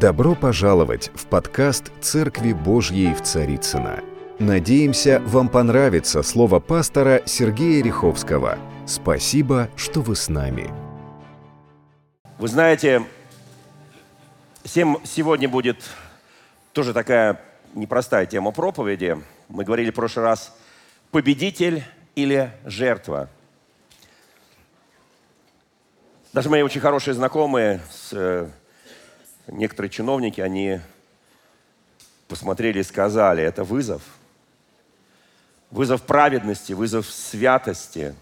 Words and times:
Добро 0.00 0.34
пожаловать 0.34 1.10
в 1.14 1.26
подкаст 1.26 1.92
«Церкви 2.00 2.54
Божьей 2.54 3.12
в 3.12 3.20
Царицына. 3.20 4.02
Надеемся, 4.38 5.20
вам 5.26 5.50
понравится 5.50 6.22
слово 6.22 6.58
пастора 6.58 7.20
Сергея 7.26 7.84
Риховского. 7.84 8.58
Спасибо, 8.86 9.68
что 9.76 10.00
вы 10.00 10.16
с 10.16 10.30
нами. 10.30 10.72
Вы 12.38 12.48
знаете, 12.48 13.04
сегодня 14.64 15.50
будет 15.50 15.84
тоже 16.72 16.94
такая 16.94 17.38
непростая 17.74 18.24
тема 18.24 18.52
проповеди. 18.52 19.18
Мы 19.48 19.64
говорили 19.64 19.90
в 19.90 19.94
прошлый 19.96 20.24
раз 20.24 20.56
«победитель 21.10 21.84
или 22.14 22.50
жертва». 22.64 23.28
Даже 26.32 26.48
мои 26.48 26.62
очень 26.62 26.80
хорошие 26.80 27.12
знакомые 27.12 27.82
с 27.90 28.12
э, 28.14 28.48
некоторые 29.50 29.90
чиновники, 29.90 30.40
они 30.40 30.80
посмотрели 32.28 32.80
и 32.80 32.84
сказали, 32.84 33.42
это 33.42 33.64
вызов. 33.64 34.02
Вызов 35.70 36.02
праведности, 36.02 36.72
вызов 36.72 37.08
святости, 37.10 38.14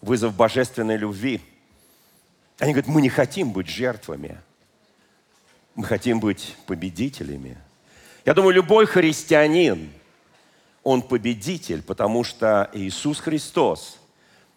вызов 0.00 0.34
божественной 0.34 0.96
любви. 0.96 1.40
Они 2.58 2.72
говорят, 2.72 2.88
мы 2.88 3.02
не 3.02 3.08
хотим 3.08 3.52
быть 3.52 3.68
жертвами. 3.68 4.38
Мы 5.74 5.84
хотим 5.84 6.20
быть 6.20 6.56
победителями. 6.66 7.56
Я 8.24 8.34
думаю, 8.34 8.54
любой 8.54 8.86
христианин, 8.86 9.90
он 10.82 11.02
победитель, 11.02 11.82
потому 11.82 12.24
что 12.24 12.70
Иисус 12.72 13.20
Христос 13.20 13.98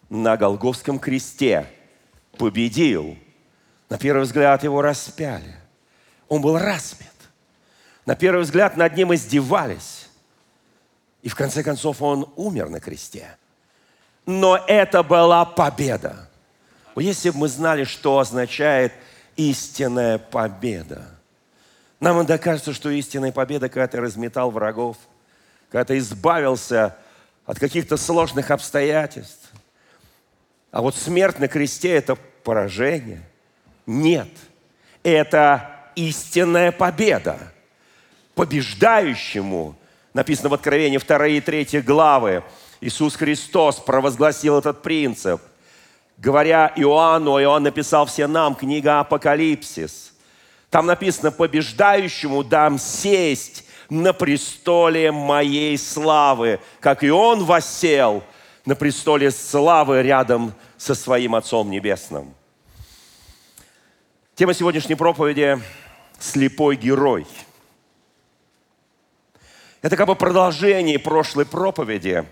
на 0.08 0.36
Голговском 0.36 0.98
кресте 0.98 1.66
победил. 2.36 3.16
На 3.88 3.98
первый 3.98 4.22
взгляд 4.22 4.64
его 4.64 4.82
распяли. 4.82 5.63
Он 6.34 6.42
был 6.42 6.58
распят. 6.58 7.14
На 8.06 8.16
первый 8.16 8.42
взгляд 8.42 8.76
над 8.76 8.96
ним 8.96 9.14
издевались. 9.14 10.08
И 11.22 11.28
в 11.28 11.36
конце 11.36 11.62
концов 11.62 12.02
он 12.02 12.28
умер 12.34 12.70
на 12.70 12.80
кресте. 12.80 13.36
Но 14.26 14.56
это 14.56 15.04
была 15.04 15.44
победа. 15.44 16.28
Если 16.96 17.30
бы 17.30 17.38
мы 17.38 17.48
знали, 17.48 17.84
что 17.84 18.18
означает 18.18 18.92
истинная 19.36 20.18
победа. 20.18 21.06
Нам 22.00 22.16
иногда 22.16 22.36
кажется, 22.36 22.72
что 22.72 22.90
истинная 22.90 23.30
победа, 23.30 23.68
когда 23.68 23.86
ты 23.86 24.00
разметал 24.00 24.50
врагов, 24.50 24.96
когда 25.70 25.84
ты 25.84 25.98
избавился 25.98 26.96
от 27.46 27.60
каких-то 27.60 27.96
сложных 27.96 28.50
обстоятельств. 28.50 29.52
А 30.72 30.82
вот 30.82 30.96
смерть 30.96 31.38
на 31.38 31.46
кресте– 31.46 31.90
это 31.92 32.16
поражение. 32.16 33.22
Нет. 33.86 34.30
Это 35.04 35.73
истинная 35.96 36.72
победа. 36.72 37.38
Побеждающему, 38.34 39.76
написано 40.12 40.48
в 40.48 40.54
Откровении 40.54 40.98
2 40.98 41.26
и 41.26 41.40
3 41.40 41.80
главы, 41.82 42.42
Иисус 42.80 43.16
Христос 43.16 43.76
провозгласил 43.76 44.58
этот 44.58 44.82
принцип. 44.82 45.40
Говоря 46.18 46.72
Иоанну, 46.76 47.40
Иоанн 47.40 47.62
написал 47.62 48.06
все 48.06 48.26
нам, 48.26 48.54
книга 48.54 49.00
Апокалипсис. 49.00 50.12
Там 50.70 50.86
написано, 50.86 51.30
побеждающему 51.30 52.44
дам 52.44 52.78
сесть 52.78 53.64
на 53.88 54.12
престоле 54.12 55.12
моей 55.12 55.78
славы, 55.78 56.60
как 56.80 57.04
и 57.04 57.10
он 57.10 57.44
восел 57.44 58.22
на 58.64 58.74
престоле 58.74 59.30
славы 59.30 60.02
рядом 60.02 60.52
со 60.76 60.94
своим 60.94 61.34
Отцом 61.34 61.70
Небесным. 61.70 62.34
Тема 64.34 64.52
сегодняшней 64.52 64.96
проповеди 64.96 65.60
слепой 66.24 66.76
герой. 66.76 67.26
Это 69.82 69.96
как 69.96 70.06
бы 70.06 70.16
продолжение 70.16 70.98
прошлой 70.98 71.44
проповеди, 71.44 72.24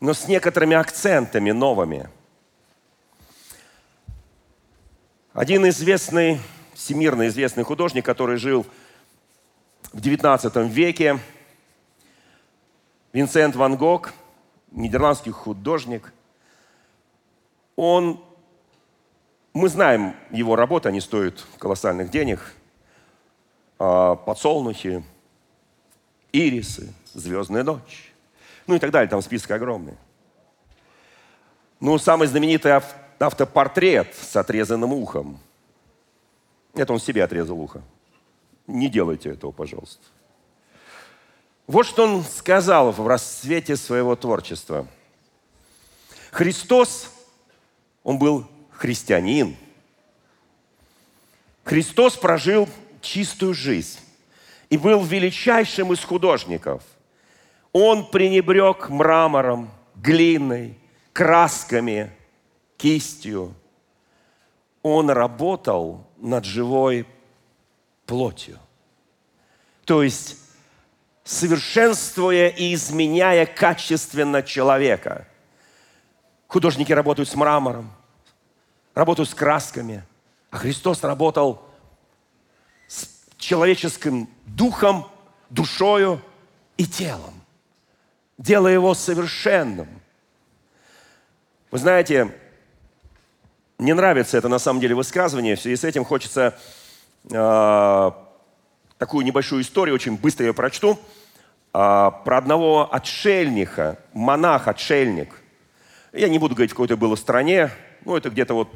но 0.00 0.12
с 0.12 0.26
некоторыми 0.26 0.74
акцентами 0.74 1.52
новыми. 1.52 2.10
Один 5.32 5.68
известный, 5.68 6.40
всемирно 6.74 7.28
известный 7.28 7.62
художник, 7.62 8.04
который 8.04 8.38
жил 8.38 8.66
в 9.92 10.00
XIX 10.00 10.68
веке, 10.68 11.20
Винсент 13.12 13.54
Ван 13.54 13.76
Гог, 13.76 14.12
нидерландский 14.72 15.30
художник, 15.30 16.12
он, 17.76 18.20
мы 19.52 19.68
знаем 19.68 20.16
его 20.30 20.56
работы, 20.56 20.88
они 20.88 21.00
стоят 21.00 21.46
колоссальных 21.58 22.10
денег– 22.10 22.52
подсолнухи, 24.14 25.04
ирисы, 26.32 26.92
звездная 27.14 27.62
ночь. 27.62 28.12
Ну 28.66 28.74
и 28.74 28.78
так 28.78 28.90
далее, 28.90 29.08
там 29.08 29.22
список 29.22 29.50
огромный. 29.52 29.94
Ну, 31.80 31.96
самый 31.98 32.28
знаменитый 32.28 32.72
автопортрет 33.18 34.14
с 34.14 34.36
отрезанным 34.36 34.92
ухом. 34.92 35.38
Это 36.74 36.92
он 36.92 37.00
себе 37.00 37.24
отрезал 37.24 37.58
ухо. 37.58 37.82
Не 38.66 38.88
делайте 38.88 39.30
этого, 39.30 39.52
пожалуйста. 39.52 40.02
Вот 41.66 41.86
что 41.86 42.04
он 42.04 42.24
сказал 42.24 42.92
в 42.92 43.06
расцвете 43.06 43.76
своего 43.76 44.16
творчества. 44.16 44.86
Христос, 46.30 47.10
он 48.02 48.18
был 48.18 48.46
христианин. 48.72 49.56
Христос 51.64 52.16
прожил 52.16 52.68
чистую 53.00 53.54
жизнь 53.54 53.98
и 54.70 54.76
был 54.76 55.02
величайшим 55.02 55.92
из 55.92 56.04
художников. 56.04 56.82
Он 57.72 58.10
пренебрег 58.10 58.88
мрамором, 58.88 59.70
глиной, 59.96 60.78
красками, 61.12 62.12
кистью. 62.76 63.54
Он 64.82 65.10
работал 65.10 66.06
над 66.16 66.44
живой 66.44 67.06
плотью. 68.06 68.58
То 69.84 70.02
есть 70.02 70.36
совершенствуя 71.24 72.48
и 72.48 72.72
изменяя 72.72 73.44
качественно 73.44 74.42
человека. 74.42 75.28
Художники 76.46 76.90
работают 76.90 77.28
с 77.28 77.34
мрамором, 77.34 77.92
работают 78.94 79.28
с 79.28 79.34
красками, 79.34 80.04
а 80.50 80.56
Христос 80.56 81.04
работал 81.04 81.67
человеческим 83.38 84.28
духом, 84.44 85.06
душою 85.48 86.20
и 86.76 86.86
телом, 86.86 87.34
делая 88.36 88.74
его 88.74 88.94
совершенным. 88.94 89.88
Вы 91.70 91.78
знаете, 91.78 92.34
мне 93.78 93.94
нравится 93.94 94.36
это 94.36 94.48
на 94.48 94.58
самом 94.58 94.80
деле 94.80 94.94
высказывание, 94.94 95.56
в 95.56 95.60
связи 95.60 95.76
с 95.76 95.84
этим 95.84 96.04
хочется 96.04 96.58
э, 97.30 98.10
такую 98.98 99.24
небольшую 99.24 99.62
историю, 99.62 99.94
очень 99.94 100.16
быстро 100.16 100.46
ее 100.46 100.54
прочту, 100.54 100.94
э, 100.94 100.98
про 101.72 102.38
одного 102.38 102.92
отшельника, 102.92 103.98
монах-отшельник. 104.14 105.40
Я 106.12 106.28
не 106.28 106.38
буду 106.38 106.54
говорить, 106.54 106.72
в 106.72 106.74
какой 106.74 106.88
то 106.88 106.96
было 106.96 107.14
стране, 107.14 107.70
ну 108.04 108.16
это 108.16 108.30
где-то 108.30 108.54
вот 108.54 108.68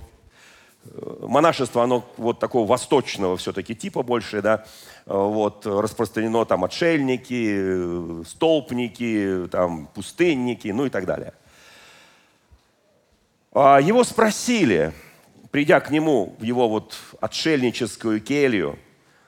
монашество, 1.20 1.82
оно 1.84 2.04
вот 2.16 2.38
такого 2.38 2.66
восточного 2.66 3.36
все-таки 3.36 3.74
типа 3.74 4.02
больше, 4.02 4.42
да, 4.42 4.64
вот, 5.06 5.66
распространено 5.66 6.44
там 6.44 6.64
отшельники, 6.64 8.24
столпники, 8.24 9.48
там, 9.50 9.86
пустынники, 9.94 10.68
ну 10.68 10.86
и 10.86 10.90
так 10.90 11.06
далее. 11.06 11.34
А 13.52 13.80
его 13.80 14.02
спросили, 14.04 14.92
придя 15.50 15.80
к 15.80 15.90
нему 15.90 16.36
в 16.38 16.42
его 16.42 16.68
вот 16.68 16.96
отшельническую 17.20 18.20
келью, 18.20 18.78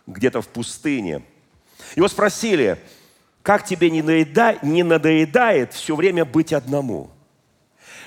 где-то 0.06 0.43
в 0.43 0.48
пустыне, 0.48 1.23
его 1.94 2.08
спросили, 2.08 2.79
как 3.43 3.64
тебе 3.64 3.90
не, 3.90 4.02
наеда... 4.02 4.58
не 4.62 4.82
надоедает 4.82 5.73
все 5.75 5.94
время 5.94 6.25
быть 6.25 6.52
одному? 6.52 7.11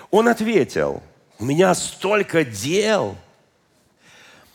Он 0.10 0.28
ответил, 0.28 1.04
у 1.40 1.46
меня 1.46 1.74
столько 1.76 2.44
дел– 2.44 3.16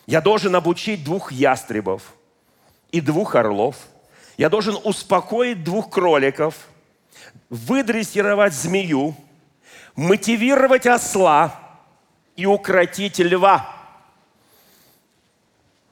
я 0.07 0.21
должен 0.21 0.55
обучить 0.57 1.05
двух 1.05 1.33
ястребов 1.33 2.15
и 2.91 3.01
двух 3.01 3.35
орлов. 3.35 3.77
Я 4.37 4.49
должен 4.49 4.77
успокоить 4.83 5.63
двух 5.63 5.91
кроликов, 5.91 6.57
выдрессировать 7.49 8.55
змею, 8.55 9.15
мотивировать 9.95 10.87
осла 10.87 11.59
и 12.35 12.47
укротить 12.47 13.19
льва. 13.19 13.69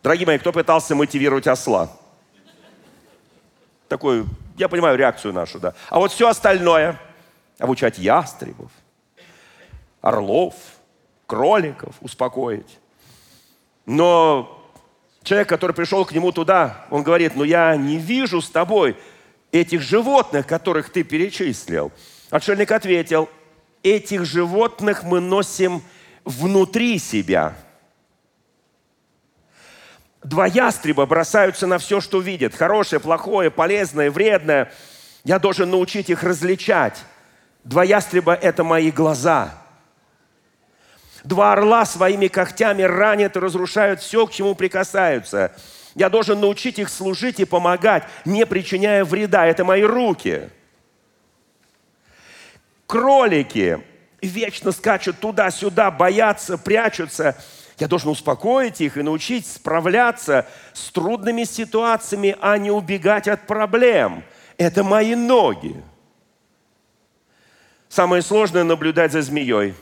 Дорогие 0.02 0.26
мои, 0.26 0.38
кто 0.38 0.52
пытался 0.52 0.94
мотивировать 0.94 1.46
осла? 1.46 1.90
Такую, 3.88 4.26
я 4.56 4.68
понимаю 4.68 4.96
реакцию 4.96 5.34
нашу, 5.34 5.60
да. 5.60 5.74
А 5.90 5.98
вот 5.98 6.12
все 6.12 6.28
остальное, 6.28 6.98
обучать 7.58 7.98
ястребов, 7.98 8.70
орлов, 10.00 10.54
кроликов, 11.26 11.94
успокоить. 12.00 12.79
Но 13.86 14.60
Человек, 15.22 15.48
который 15.48 15.72
пришел 15.72 16.04
к 16.04 16.12
нему 16.12 16.32
туда, 16.32 16.86
он 16.90 17.02
говорит, 17.02 17.36
ну 17.36 17.44
я 17.44 17.76
не 17.76 17.98
вижу 17.98 18.40
с 18.40 18.48
тобой 18.48 18.96
этих 19.52 19.82
животных, 19.82 20.46
которых 20.46 20.90
ты 20.90 21.02
перечислил. 21.02 21.92
Отшельник 22.30 22.70
ответил, 22.70 23.28
этих 23.82 24.24
животных 24.24 25.02
мы 25.02 25.20
носим 25.20 25.82
внутри 26.24 26.98
себя. 26.98 27.54
Два 30.22 30.46
ястреба 30.46 31.06
бросаются 31.06 31.66
на 31.66 31.78
все, 31.78 32.00
что 32.00 32.20
видят. 32.20 32.54
Хорошее, 32.54 33.00
плохое, 33.00 33.50
полезное, 33.50 34.10
вредное. 34.10 34.72
Я 35.24 35.38
должен 35.38 35.70
научить 35.70 36.10
их 36.10 36.22
различать. 36.22 36.98
Два 37.64 37.84
ястреба– 37.84 38.34
это 38.42 38.64
мои 38.64 38.90
глаза. 38.90 39.59
Два 41.25 41.52
орла 41.52 41.84
своими 41.84 42.28
когтями 42.28 42.82
ранят 42.82 43.37
и 43.37 43.40
разрушают 43.40 44.00
все, 44.00 44.26
к 44.26 44.32
чему 44.32 44.55
прикасаются. 44.55 45.52
Я 45.94 46.08
должен 46.08 46.40
научить 46.40 46.78
их 46.78 46.88
служить 46.88 47.40
и 47.40 47.44
помогать, 47.44 48.05
не 48.25 48.46
причиняя 48.46 49.05
вреда. 49.05 49.46
Это 49.46 49.64
мои 49.64 49.82
руки. 49.82 50.49
Кролики 52.87 53.82
вечно 54.22 54.72
скачут 54.72 55.19
туда-сюда, 55.19 55.90
боятся, 55.90 56.58
прячутся. 56.58 57.37
Я 57.78 57.88
должен 57.88 58.11
успокоить 58.11 58.81
их 58.81 58.96
и 58.96 59.02
научить 59.02 59.46
справляться 59.46 60.46
с 60.73 60.90
трудными 60.90 61.44
ситуациями, 61.44 62.37
а 62.40 62.58
не 62.58 62.70
убегать 62.70 63.26
от 63.26 63.46
проблем. 63.46 64.23
Это 64.58 64.84
мои 64.84 65.14
ноги. 65.14 65.82
Самое 67.88 68.23
сложное– 68.23 68.62
наблюдать 68.64 69.12
за 69.12 69.23
змеей. 69.23 69.75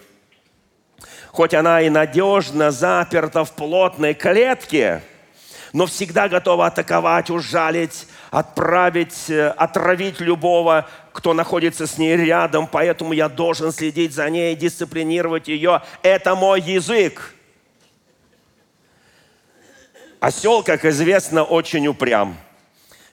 Хоть 1.38 1.54
она 1.54 1.82
и 1.82 1.88
надежно 1.88 2.72
заперта 2.72 3.44
в 3.44 3.52
плотной 3.52 4.12
клетке, 4.12 5.02
но 5.72 5.86
всегда 5.86 6.28
готова 6.28 6.66
атаковать, 6.66 7.30
ужалить, 7.30 8.08
отправить, 8.32 9.30
э, 9.30 9.50
отравить 9.50 10.18
любого, 10.18 10.88
кто 11.12 11.34
находится 11.34 11.86
с 11.86 11.96
ней 11.96 12.16
рядом. 12.16 12.66
Поэтому 12.66 13.12
я 13.12 13.28
должен 13.28 13.70
следить 13.70 14.14
за 14.14 14.28
ней, 14.28 14.56
дисциплинировать 14.56 15.46
ее. 15.46 15.82
Это 16.02 16.34
мой 16.34 16.60
язык. 16.60 17.32
Осел, 20.18 20.64
как 20.64 20.84
известно, 20.84 21.44
очень 21.44 21.86
упрям. 21.86 22.36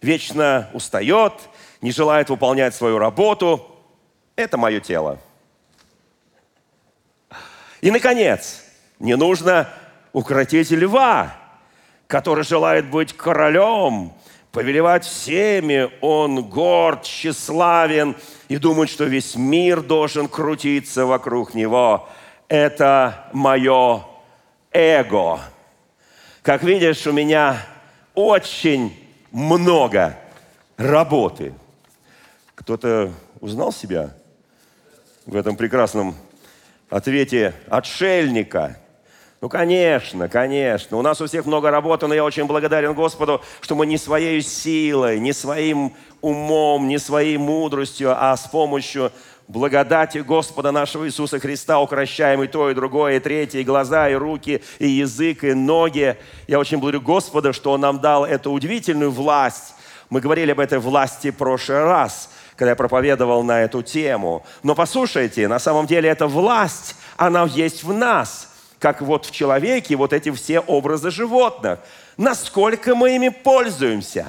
Вечно 0.01 0.71
устает, 0.73 1.33
не 1.79 1.91
желает 1.91 2.31
выполнять 2.31 2.73
свою 2.73 2.97
работу. 2.97 3.67
Это 4.35 4.57
мое 4.57 4.79
тело. 4.79 5.19
И, 7.85 7.91
наконец, 7.91 8.63
не 8.97 9.15
нужно 9.15 9.69
укротить 10.11 10.71
льва, 10.71 11.35
который 12.07 12.43
желает 12.43 12.89
быть 12.89 13.13
королем, 13.13 14.11
повелевать 14.51 15.05
всеми. 15.05 15.91
Он 16.01 16.49
горд, 16.49 17.03
тщеславен 17.03 18.15
и 18.47 18.57
думает, 18.57 18.89
что 18.89 19.03
весь 19.03 19.35
мир 19.35 19.83
должен 19.83 20.27
крутиться 20.27 21.05
вокруг 21.05 21.53
него. 21.53 22.09
Это 22.47 23.29
мое 23.33 24.03
эго. 24.71 25.39
Как 26.41 26.63
видишь, 26.63 27.05
у 27.05 27.11
меня 27.11 27.59
очень 28.15 28.97
много 29.29 30.17
работы. 30.75 31.53
Кто-то 32.55 33.11
узнал 33.41 33.71
себя 33.71 34.09
в 35.27 35.35
этом 35.35 35.55
прекрасном 35.55 36.15
ответе 36.89 37.53
отшельника. 37.69 38.77
Ну, 39.41 39.49
конечно, 39.49 40.27
конечно. 40.27 40.97
У 40.97 41.01
нас 41.01 41.21
у 41.21 41.27
всех 41.27 41.45
много 41.45 41.69
работы, 41.69 42.07
но 42.07 42.15
я 42.15 42.23
очень 42.23 42.45
благодарен 42.45 42.93
Господу, 42.93 43.41
что 43.61 43.75
мы 43.75 43.85
не 43.85 43.97
своей 43.97 44.41
силой, 44.41 45.19
не 45.19 45.33
своим 45.33 45.93
умом, 46.21 46.87
не 46.87 46.97
своей 46.97 47.37
мудростью, 47.37 48.15
а 48.17 48.35
с 48.35 48.47
помощью 48.47 49.11
благодати 49.47 50.19
Господа 50.19 50.71
нашего 50.71 51.05
Иисуса 51.05 51.39
Христа 51.39 51.79
укращаем 51.79 52.41
и 52.41 52.47
то, 52.47 52.71
и 52.71 52.73
другое, 52.73 53.17
и 53.17 53.19
третье, 53.19 53.59
и 53.59 53.63
глаза, 53.63 54.09
и 54.09 54.15
руки, 54.15 54.63
и 54.79 54.87
язык, 54.87 55.43
и 55.43 55.53
ноги. 55.53 56.17
Я 56.47 56.57
очень 56.57 56.77
благодарю 56.77 57.01
Господа, 57.01 57.53
что 57.53 57.73
Он 57.73 57.81
нам 57.81 57.99
дал 57.99 58.25
эту 58.25 58.51
удивительную 58.51 59.11
власть. 59.11 59.75
Мы 60.09 60.21
говорили 60.21 60.53
об 60.53 60.59
этой 60.59 60.79
власти 60.79 61.29
в 61.29 61.37
прошлый 61.37 61.83
раз– 61.83 62.31
когда 62.55 62.71
я 62.71 62.75
проповедовал 62.75 63.43
на 63.43 63.61
эту 63.61 63.81
тему. 63.81 64.45
Но 64.63 64.75
послушайте, 64.75 65.47
на 65.47 65.59
самом 65.59 65.87
деле 65.87 66.09
эта 66.09 66.27
власть, 66.27 66.95
она 67.17 67.43
есть 67.43 67.83
в 67.83 67.93
нас, 67.93 68.49
как 68.79 69.01
вот 69.01 69.25
в 69.25 69.31
человеке 69.31 69.95
вот 69.95 70.13
эти 70.13 70.31
все 70.31 70.59
образы 70.59 71.11
животных. 71.11 71.79
Насколько 72.17 72.95
мы 72.95 73.15
ими 73.15 73.29
пользуемся? 73.29 74.27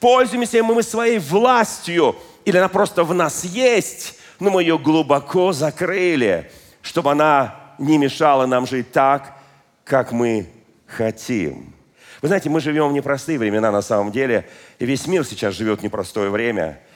Пользуемся 0.00 0.62
мы 0.62 0.82
своей 0.82 1.18
властью, 1.18 2.16
или 2.44 2.56
она 2.56 2.68
просто 2.68 3.04
в 3.04 3.14
нас 3.14 3.44
есть, 3.44 4.18
но 4.40 4.50
мы 4.50 4.62
ее 4.62 4.78
глубоко 4.78 5.52
закрыли, 5.52 6.50
чтобы 6.82 7.12
она 7.12 7.74
не 7.78 7.98
мешала 7.98 8.46
нам 8.46 8.66
жить 8.66 8.92
так, 8.92 9.36
как 9.84 10.12
мы 10.12 10.48
хотим. 10.86 11.74
Вы 12.22 12.28
знаете, 12.28 12.50
мы 12.50 12.60
живем 12.60 12.88
в 12.88 12.92
непростые 12.92 13.38
времена 13.38 13.72
на 13.72 13.82
самом 13.82 14.12
деле, 14.12 14.48
и 14.78 14.86
весь 14.86 15.06
мир 15.08 15.24
сейчас 15.24 15.54
живет 15.54 15.80
в 15.80 15.84
непростое 15.84 16.28
время– 16.28 16.80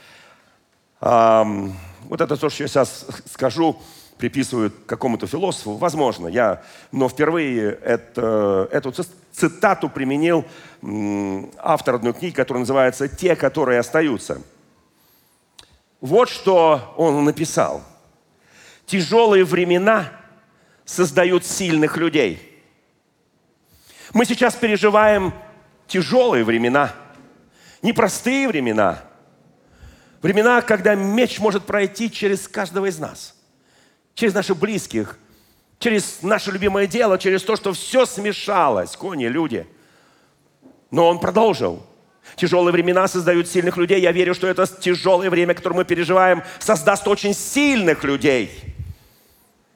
вот 1.00 2.20
это 2.20 2.36
то, 2.36 2.48
что 2.48 2.62
я 2.62 2.68
сейчас 2.68 3.06
скажу, 3.30 3.80
приписывают 4.16 4.74
какому-то 4.86 5.26
философу, 5.26 5.74
возможно, 5.74 6.28
я, 6.28 6.62
но 6.90 7.08
впервые 7.08 7.72
это, 7.72 8.68
эту 8.72 8.92
цитату 9.32 9.90
применил 9.90 10.44
автор 11.58 11.96
одной 11.96 12.14
книги, 12.14 12.34
которая 12.34 12.60
называется 12.60 13.08
«Те, 13.08 13.36
которые 13.36 13.80
остаются». 13.80 14.40
Вот 16.00 16.28
что 16.28 16.94
он 16.96 17.24
написал. 17.24 17.82
Тяжелые 18.86 19.44
времена 19.44 20.12
создают 20.84 21.44
сильных 21.44 21.96
людей. 21.96 22.62
Мы 24.14 24.24
сейчас 24.24 24.54
переживаем 24.54 25.34
тяжелые 25.88 26.44
времена, 26.44 26.92
непростые 27.82 28.48
времена– 28.48 29.02
Времена, 30.26 30.60
когда 30.60 30.96
меч 30.96 31.38
может 31.38 31.66
пройти 31.66 32.10
через 32.10 32.48
каждого 32.48 32.86
из 32.86 32.98
нас, 32.98 33.36
через 34.16 34.34
наших 34.34 34.56
близких, 34.56 35.20
через 35.78 36.20
наше 36.20 36.50
любимое 36.50 36.88
дело, 36.88 37.16
через 37.16 37.44
то, 37.44 37.54
что 37.54 37.72
все 37.72 38.06
смешалось, 38.06 38.96
кони, 38.96 39.26
люди. 39.26 39.68
Но 40.90 41.06
он 41.06 41.20
продолжил. 41.20 41.86
Тяжелые 42.34 42.72
времена 42.72 43.06
создают 43.06 43.46
сильных 43.46 43.76
людей. 43.76 44.00
Я 44.00 44.10
верю, 44.10 44.34
что 44.34 44.48
это 44.48 44.66
тяжелое 44.66 45.30
время, 45.30 45.54
которое 45.54 45.76
мы 45.76 45.84
переживаем, 45.84 46.42
создаст 46.58 47.06
очень 47.06 47.32
сильных 47.32 48.02
людей. 48.02 48.50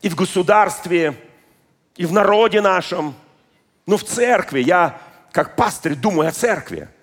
И 0.02 0.08
в 0.08 0.16
государстве, 0.16 1.14
и 1.94 2.04
в 2.04 2.12
народе 2.12 2.60
нашем, 2.60 3.14
ну 3.86 3.96
в 3.96 4.02
церкви. 4.02 4.62
Я 4.62 5.00
как 5.30 5.54
пастырь 5.54 5.94
думаю 5.94 6.30
о 6.30 6.32
церкви– 6.32 6.88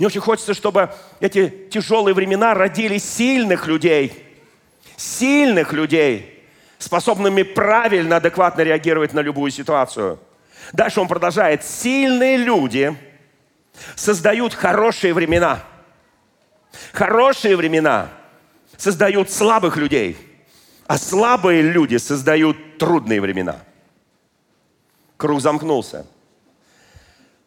мне 0.00 0.06
очень 0.06 0.22
хочется, 0.22 0.54
чтобы 0.54 0.94
эти 1.20 1.50
тяжелые 1.70 2.14
времена 2.14 2.54
родили 2.54 2.96
сильных 2.96 3.66
людей. 3.66 4.24
Сильных 4.96 5.74
людей, 5.74 6.42
способными 6.78 7.42
правильно, 7.42 8.16
адекватно 8.16 8.62
реагировать 8.62 9.12
на 9.12 9.20
любую 9.20 9.50
ситуацию. 9.50 10.18
Дальше 10.72 11.02
он 11.02 11.06
продолжает. 11.06 11.66
Сильные 11.66 12.38
люди 12.38 12.96
создают 13.94 14.54
хорошие 14.54 15.12
времена. 15.12 15.62
Хорошие 16.94 17.54
времена 17.54 18.08
создают 18.78 19.30
слабых 19.30 19.76
людей, 19.76 20.16
а 20.86 20.96
слабые 20.96 21.60
люди 21.60 21.98
создают 21.98 22.78
трудные 22.78 23.20
времена. 23.20 23.58
Круг 25.18 25.42
замкнулся. 25.42 26.06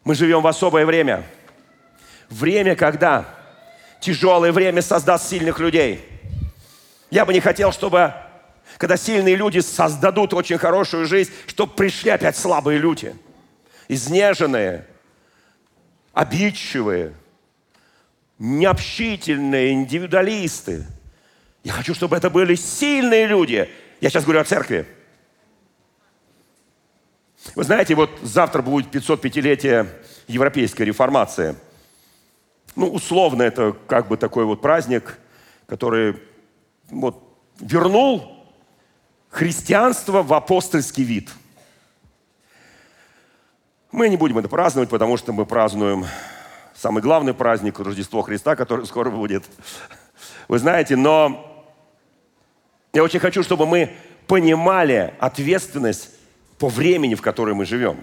Мы 0.04 0.14
живем 0.14 0.40
в 0.40 0.46
особое 0.46 0.86
время– 0.86 1.24
время, 2.30 2.76
когда 2.76 3.26
тяжелое 4.04 4.52
время 4.52 4.82
создаст 4.82 5.28
сильных 5.28 5.58
людей. 5.58 6.04
Я 7.10 7.24
бы 7.24 7.32
не 7.32 7.40
хотел, 7.40 7.72
чтобы, 7.72 8.12
когда 8.76 8.96
сильные 8.96 9.34
люди 9.34 9.60
создадут 9.60 10.34
очень 10.34 10.58
хорошую 10.58 11.06
жизнь, 11.06 11.32
чтобы 11.46 11.72
пришли 11.72 12.10
опять 12.10 12.36
слабые 12.36 12.78
люди, 12.78 13.14
изнеженные, 13.88 14.86
обидчивые, 16.12 17.14
необщительные, 18.38 19.72
индивидуалисты. 19.72 20.86
Я 21.62 21.72
хочу, 21.72 21.94
чтобы 21.94 22.16
это 22.16 22.28
были 22.28 22.56
сильные 22.56 23.26
люди. 23.26 23.70
Я 24.00 24.10
сейчас 24.10 24.24
говорю 24.24 24.40
о 24.40 24.44
церкви. 24.44 24.86
Вы 27.54 27.64
знаете, 27.64 27.94
вот 27.94 28.10
завтра 28.22 28.60
будет 28.60 28.94
505-летие 28.94 29.88
Европейской 30.26 30.82
реформации– 30.82 31.56
ну, 32.76 32.88
условно, 32.88 33.42
это 33.42 33.76
как 33.86 34.08
бы 34.08 34.16
такой 34.16 34.44
вот 34.44 34.60
праздник, 34.60 35.18
который 35.66 36.16
вот, 36.90 37.22
вернул 37.60 38.46
христианство 39.30 40.22
в 40.22 40.32
апостольский 40.34 41.04
вид. 41.04 41.30
Мы 43.92 44.08
не 44.08 44.16
будем 44.16 44.38
это 44.38 44.48
праздновать, 44.48 44.90
потому 44.90 45.16
что 45.16 45.32
мы 45.32 45.46
празднуем 45.46 46.04
самый 46.74 47.02
главный 47.02 47.32
праздник 47.32 47.78
Рождество 47.78 48.22
Христа, 48.22 48.56
который 48.56 48.86
скоро 48.86 49.10
будет. 49.10 49.44
Вы 50.48 50.58
знаете, 50.58 50.96
но 50.96 51.50
я 52.92 53.04
очень 53.04 53.20
хочу, 53.20 53.42
чтобы 53.42 53.66
мы 53.66 53.94
понимали 54.26 55.14
ответственность 55.20 56.10
по 56.58 56.68
времени, 56.68 57.14
в 57.14 57.22
котором 57.22 57.58
мы 57.58 57.66
живем. 57.66 58.00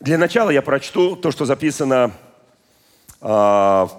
Для 0.00 0.18
начала 0.18 0.50
я 0.50 0.62
прочту 0.62 1.16
то, 1.16 1.30
что 1.30 1.44
записано 1.44 2.12
в 3.20 3.90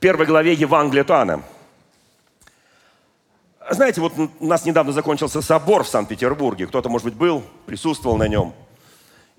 первой 0.00 0.26
главе 0.26 0.52
Евангелия 0.52 1.04
Туана. 1.04 1.42
Знаете, 3.70 4.00
вот 4.00 4.12
у 4.16 4.46
нас 4.46 4.64
недавно 4.64 4.92
закончился 4.92 5.42
собор 5.42 5.82
в 5.84 5.88
Санкт-Петербурге. 5.88 6.66
Кто-то, 6.66 6.88
может 6.88 7.06
быть, 7.06 7.14
был, 7.14 7.42
присутствовал 7.66 8.16
на 8.16 8.28
нем– 8.28 8.52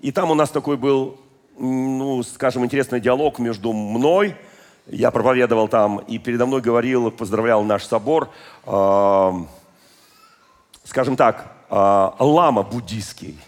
и 0.00 0.12
там 0.12 0.30
у 0.30 0.34
нас 0.34 0.50
такой 0.50 0.76
был, 0.76 1.18
ну, 1.58 2.22
скажем, 2.22 2.64
интересный 2.64 3.00
диалог 3.00 3.40
между 3.40 3.72
мной, 3.72 4.36
я 4.86 5.10
проповедовал 5.10 5.66
там, 5.66 5.98
и 5.98 6.18
передо 6.18 6.46
мной 6.46 6.60
говорил, 6.60 7.10
поздравлял 7.10 7.64
наш 7.64 7.84
собор, 7.84 8.30
э, 8.64 9.32
скажем 10.84 11.16
так, 11.16 11.52
э, 11.68 11.74
лама 12.20 12.62
буддийский. 12.62 13.38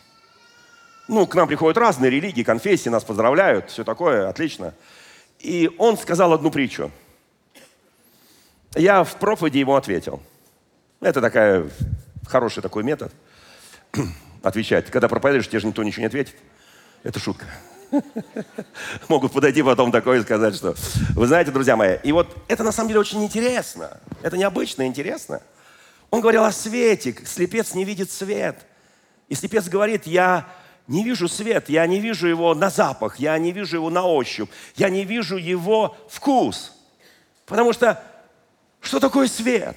Ну, 1.06 1.26
к 1.26 1.34
нам 1.36 1.46
приходят 1.46 1.78
разные 1.78 2.10
религии, 2.10 2.42
конфессии, 2.42 2.88
нас 2.88 3.04
поздравляют, 3.04 3.70
все 3.70 3.84
такое, 3.84 4.28
отлично. 4.28 4.74
И 5.40 5.70
он 5.78 5.96
сказал 5.96 6.32
одну 6.32 6.50
притчу. 6.50 6.90
Я 8.74 9.02
в 9.04 9.16
проповеди 9.16 9.58
ему 9.58 9.74
ответил. 9.74 10.22
Это 11.00 11.20
такая, 11.20 11.68
хороший 12.26 12.62
такой 12.62 12.84
метод 12.84 13.12
отвечать. 14.42 14.90
Когда 14.90 15.08
проповедуешь, 15.08 15.48
тебе 15.48 15.60
же 15.60 15.66
никто 15.66 15.82
ничего 15.82 16.02
не 16.02 16.06
ответит. 16.06 16.36
Это 17.02 17.18
шутка. 17.18 17.46
Могут 19.08 19.32
подойти 19.32 19.62
потом 19.62 19.90
такое 19.90 20.20
и 20.20 20.22
сказать, 20.22 20.54
что... 20.54 20.76
Вы 21.14 21.26
знаете, 21.26 21.50
друзья 21.50 21.74
мои, 21.74 21.96
и 22.04 22.12
вот 22.12 22.36
это 22.46 22.62
на 22.62 22.70
самом 22.70 22.88
деле 22.88 23.00
очень 23.00 23.24
интересно. 23.24 23.98
Это 24.22 24.36
необычно, 24.36 24.86
интересно. 24.86 25.40
Он 26.10 26.20
говорил 26.20 26.44
о 26.44 26.52
свете. 26.52 27.16
Слепец 27.24 27.74
не 27.74 27.84
видит 27.84 28.12
свет. 28.12 28.58
И 29.28 29.34
слепец 29.34 29.68
говорит, 29.68 30.06
я 30.06 30.46
не 30.90 31.04
вижу 31.04 31.28
свет, 31.28 31.68
я 31.68 31.86
не 31.86 32.00
вижу 32.00 32.26
его 32.26 32.52
на 32.52 32.68
запах, 32.68 33.20
я 33.20 33.38
не 33.38 33.52
вижу 33.52 33.76
его 33.76 33.90
на 33.90 34.04
ощупь, 34.04 34.50
я 34.74 34.90
не 34.90 35.04
вижу 35.04 35.36
его 35.36 35.96
вкус. 36.08 36.72
Потому 37.46 37.72
что 37.72 38.02
что 38.80 38.98
такое 38.98 39.28
свет? 39.28 39.76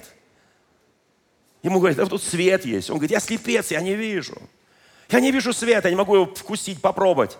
Ему 1.62 1.78
говорят, 1.78 2.00
а 2.00 2.06
тут 2.06 2.20
свет 2.20 2.64
есть. 2.64 2.90
Он 2.90 2.96
говорит, 2.96 3.12
я 3.12 3.20
слепец, 3.20 3.70
я 3.70 3.80
не 3.80 3.94
вижу. 3.94 4.36
Я 5.08 5.20
не 5.20 5.30
вижу 5.30 5.52
света, 5.52 5.86
я 5.86 5.94
не 5.94 5.96
могу 5.96 6.16
его 6.16 6.26
вкусить, 6.26 6.82
попробовать. 6.82 7.38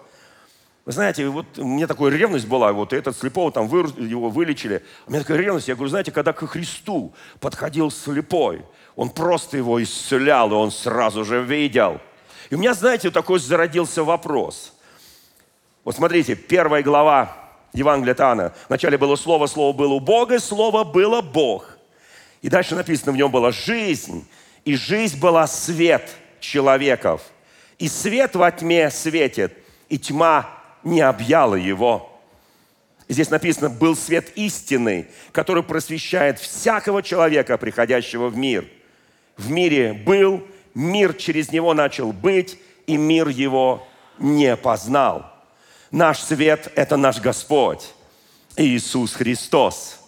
Вы 0.84 0.92
знаете, 0.92 1.26
вот 1.26 1.58
у 1.58 1.64
меня 1.64 1.88
такая 1.88 2.10
ревность 2.10 2.46
была, 2.46 2.72
вот 2.72 2.92
этот 2.92 3.16
слепого 3.16 3.50
там 3.50 3.66
вы, 3.66 3.80
его 4.00 4.30
вылечили. 4.30 4.84
У 5.08 5.10
меня 5.10 5.22
такая 5.22 5.38
ревность, 5.38 5.66
я 5.66 5.74
говорю, 5.74 5.90
знаете, 5.90 6.12
когда 6.12 6.32
к 6.32 6.46
Христу 6.46 7.12
подходил 7.40 7.90
слепой, 7.90 8.64
он 8.94 9.10
просто 9.10 9.56
его 9.56 9.82
исцелял, 9.82 10.52
и 10.52 10.54
он 10.54 10.70
сразу 10.70 11.24
же 11.24 11.42
видел. 11.42 12.00
И 12.54 12.56
у 12.56 12.60
меня, 12.60 12.72
знаете, 12.72 13.10
такой 13.10 13.40
зародился 13.40 14.04
вопрос. 14.04 14.74
Вот 15.82 15.96
смотрите, 15.96 16.36
первая 16.36 16.84
глава 16.84 17.36
Евангелия 17.72 18.14
Тана. 18.14 18.54
Вначале 18.68 18.96
было 18.96 19.16
Слово, 19.16 19.48
Слово 19.48 19.76
было 19.76 19.94
у 19.94 19.98
Бога, 19.98 20.38
Слово 20.38 20.84
было 20.84 21.20
Бог. 21.20 21.76
И 22.42 22.48
дальше 22.48 22.76
написано, 22.76 23.10
в 23.10 23.16
нем 23.16 23.32
была 23.32 23.50
жизнь, 23.50 24.24
и 24.64 24.76
жизнь 24.76 25.18
была 25.18 25.48
свет 25.48 26.08
человеков– 26.38 27.22
и 27.80 27.88
свет 27.88 28.36
во 28.36 28.52
тьме 28.52 28.88
светит, 28.88 29.52
и 29.88 29.98
тьма 29.98 30.48
не 30.84 31.00
объяла 31.00 31.56
его. 31.56 32.22
Здесь 33.08 33.30
написано, 33.30 33.68
был 33.68 33.96
свет 33.96 34.30
истины, 34.36 35.08
который 35.32 35.64
просвещает 35.64 36.38
всякого 36.38 37.02
человека, 37.02 37.58
приходящего 37.58 38.28
в 38.28 38.36
мир. 38.36 38.64
В 39.36 39.50
мире 39.50 39.92
был, 39.92 40.46
мир 40.74 41.14
через 41.14 41.50
него 41.52 41.72
начал 41.74 42.12
быть, 42.12 42.58
и 42.86 42.96
мир 42.96 43.28
его 43.28 43.86
не 44.18 44.56
познал. 44.56 45.30
Наш 45.90 46.20
свет– 46.20 46.72
это 46.74 46.96
наш 46.96 47.20
Господь, 47.20 47.92
Иисус 48.56 49.14
Христос. 49.14 50.00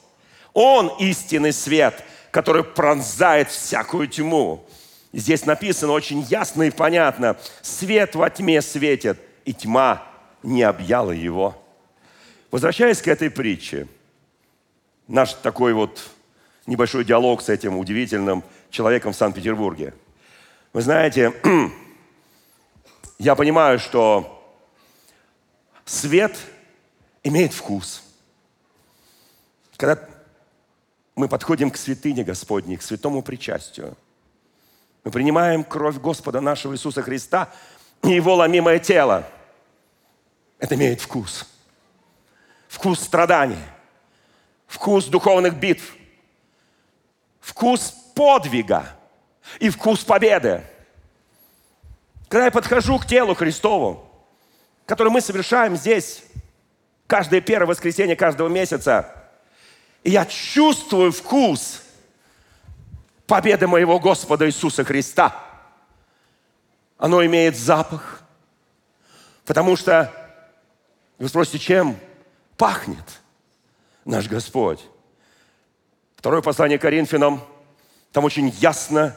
Он 0.52 0.88
истинный 0.98 1.52
свет, 1.52 2.02
который 2.30 2.64
пронзает 2.64 3.50
всякую 3.50 4.08
тьму. 4.08 4.66
Здесь 5.12 5.46
написано 5.46 5.92
очень 5.92 6.22
ясно 6.22 6.64
и 6.64 6.70
понятно. 6.70 7.36
Свет 7.62 8.14
во 8.14 8.28
тьме 8.30 8.60
светит, 8.62 9.18
и 9.44 9.52
тьма 9.52 10.02
не 10.42 10.62
объяла 10.62 11.12
его. 11.12 11.56
Возвращаясь 12.50 13.00
к 13.00 13.08
этой 13.08 13.30
притче, 13.30 13.86
наш 15.08 15.34
такой 15.34 15.72
вот 15.72 16.02
небольшой 16.66 17.04
диалог 17.04 17.42
с 17.42 17.48
этим 17.48 17.78
удивительным 17.78 18.42
человеком 18.70 19.12
в 19.12 19.16
Санкт-Петербурге. 19.16 19.94
Вы 20.76 20.82
знаете, 20.82 21.32
я 23.18 23.34
понимаю, 23.34 23.78
что 23.78 24.46
свет 25.86 26.36
имеет 27.24 27.54
вкус. 27.54 28.02
Когда 29.78 29.98
мы 31.14 31.28
подходим 31.28 31.70
к 31.70 31.78
святыне 31.78 32.24
Господней, 32.24 32.76
к 32.76 32.82
святому 32.82 33.22
причастию– 33.22 33.96
мы 35.02 35.10
принимаем 35.10 35.64
кровь 35.64 35.96
Господа 35.96 36.42
нашего 36.42 36.74
Иисуса 36.74 37.00
Христа 37.00 37.50
и 38.02 38.10
Его 38.10 38.34
ломимое 38.34 38.78
тело. 38.78 39.26
Это 40.58 40.74
имеет 40.74 41.00
вкус. 41.00 41.48
Вкус 42.68 43.00
страданий. 43.00 43.64
Вкус 44.66 45.06
духовных 45.06 45.58
битв. 45.58 45.94
Вкус 47.40 47.94
подвига. 48.14 48.95
И 49.58 49.70
вкус 49.70 50.04
победы. 50.04 50.62
Когда 52.28 52.46
я 52.46 52.50
подхожу 52.50 52.98
к 52.98 53.06
телу 53.06 53.34
Христову, 53.34 54.08
который 54.84 55.08
мы 55.08 55.20
совершаем 55.20 55.76
здесь, 55.76 56.24
каждое 57.06 57.40
первое 57.40 57.68
воскресенье 57.68 58.16
каждого 58.16 58.48
месяца, 58.48 59.14
и 60.02 60.10
я 60.10 60.24
чувствую 60.26 61.12
вкус– 61.12 61.82
победы 63.26 63.66
моего 63.66 63.98
Господа 63.98 64.46
Иисуса 64.46 64.84
Христа. 64.84 65.34
Оно 66.98 67.24
имеет 67.26 67.56
запах, 67.56 68.22
потому 69.44 69.76
что, 69.76 70.12
вы 71.18 71.28
спросите, 71.28 71.58
чем 71.58 71.98
пахнет 72.56 73.20
наш 74.04 74.28
Господь? 74.28 74.84
Второе 76.16 76.40
послание 76.40 76.78
Коринфянам, 76.78 77.42
там 78.12 78.24
очень 78.24 78.48
ясно, 78.48 79.14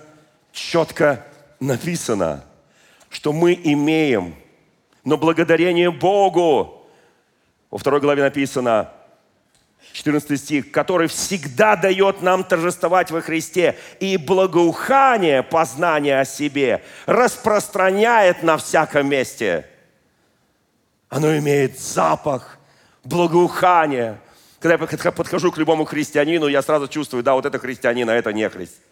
четко 0.52 1.26
написано, 1.60 2.44
что 3.10 3.34
мы 3.34 3.54
имеем, 3.54 4.36
но 5.04 5.18
благодарение 5.18 5.92
Богу, 5.92 6.88
во 7.70 7.78
второй 7.78 8.00
главе 8.00 8.24
написано, 8.24 8.92
14 9.94 10.40
стих, 10.40 10.72
который 10.72 11.08
всегда 11.08 11.76
дает 11.76 12.22
нам 12.22 12.44
торжествовать 12.44 13.12
во 13.12 13.22
Христе, 13.22 13.78
и 14.00 14.18
благоухание 14.18 15.42
познания 15.42 16.20
о 16.20 16.26
себе 16.26 16.84
распространяет 17.06 18.44
на 18.44 18.58
всяком 18.58 19.10
месте. 19.10 19.68
Оно 21.10 21.36
имеет 21.38 21.80
запах 21.80 22.60
благоухания. 23.04 24.20
Когда 24.60 24.86
я 24.86 25.12
подхожу 25.12 25.52
к 25.52 25.58
любому 25.58 25.86
христианину, 25.86 26.48
я 26.48 26.62
сразу 26.62 26.88
чувствую, 26.88 27.24
да, 27.24 27.34
вот 27.34 27.46
это 27.46 27.58
христианин, 27.58 28.10
а 28.10 28.14
это 28.14 28.32
не 28.32 28.48
христианин. 28.48 28.89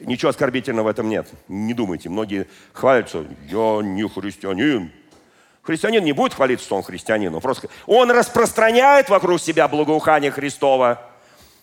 Ничего 0.00 0.30
оскорбительного 0.30 0.86
в 0.86 0.88
этом 0.88 1.08
нет. 1.08 1.28
Не 1.48 1.72
думайте. 1.72 2.08
Многие 2.08 2.46
хвалятся, 2.72 3.24
я 3.48 3.80
не 3.82 4.06
христианин. 4.08 4.92
Христианин 5.62 6.04
не 6.04 6.12
будет 6.12 6.34
хвалиться, 6.34 6.66
что 6.66 6.76
он 6.76 6.82
христианин. 6.82 7.34
Он, 7.34 7.40
просто, 7.40 7.68
он 7.86 8.10
распространяет 8.10 9.08
вокруг 9.08 9.40
себя 9.40 9.66
благоухание 9.68 10.30
Христова. 10.30 11.02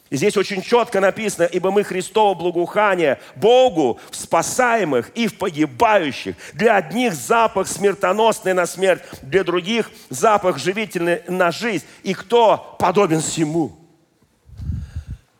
И 0.10 0.18
здесь 0.18 0.36
очень 0.36 0.62
четко 0.62 1.00
написано, 1.00 1.46
ибо 1.46 1.72
мы 1.72 1.84
Христово 1.84 2.34
благоухание 2.34 3.20
Богу 3.36 4.00
в 4.12 4.16
спасаемых 4.16 5.10
и 5.16 5.28
в 5.28 5.38
погибающих. 5.38 6.36
Для 6.54 6.76
одних 6.76 7.14
запах 7.14 7.68
смертоносный 7.68 8.54
на 8.54 8.66
смерть, 8.66 9.02
для 9.22 9.44
других 9.44 9.90
запах 10.10 10.58
живительный 10.58 11.22
на 11.28 11.52
жизнь. 11.52 11.86
И 12.04 12.14
кто 12.14 12.76
подобен 12.80 13.22
всему? 13.22 13.76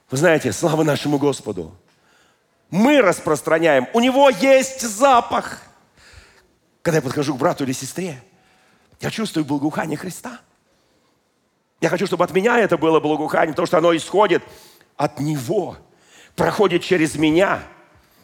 Вы 0.10 0.18
знаете, 0.18 0.52
слава 0.54 0.84
нашему 0.84 1.18
Господу. 1.18 1.76
Мы 2.74 3.02
распространяем. 3.02 3.88
У 3.94 4.00
него 4.00 4.32
есть 4.32 4.82
запах. 4.82 5.62
Когда 6.82 6.98
я 6.98 7.02
подхожу 7.04 7.36
к 7.36 7.38
брату 7.38 7.66
или 7.66 7.72
сестре, 7.72 8.20
я 9.00 9.12
чувствую 9.12 9.46
благоухание 9.46 9.96
Христа. 9.96 10.40
Я 11.82 11.90
хочу, 11.90 12.08
чтобы 12.08 12.24
от 12.24 12.34
меня 12.34 12.58
это 12.58 12.80
было 12.80 13.00
благоухание, 13.00 13.54
потому 13.54 13.68
что 13.68 13.78
оно 13.78 13.96
исходит 13.96 14.42
от 14.98 15.20
Него, 15.20 15.78
проходит 16.36 16.82
через 16.82 17.14
меня 17.14 17.62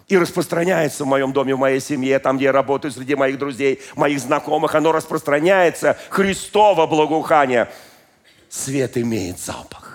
и 0.08 0.18
распространяется 0.18 1.04
в 1.04 1.08
моем 1.08 1.32
доме, 1.32 1.54
в 1.54 1.60
моей 1.60 1.80
семье, 1.80 2.18
там, 2.18 2.38
где 2.38 2.46
я 2.46 2.52
работаю, 2.52 2.92
среди 2.92 3.14
моих 3.14 3.38
друзей, 3.38 3.80
моих 3.96 4.20
знакомых. 4.20 4.74
Оно 4.74 4.92
распространяется. 4.92 5.96
Христово 6.10 6.88
благоухание. 6.88 7.70
Свет 8.50 8.98
имеет 8.98 9.38
запах. 9.38 9.89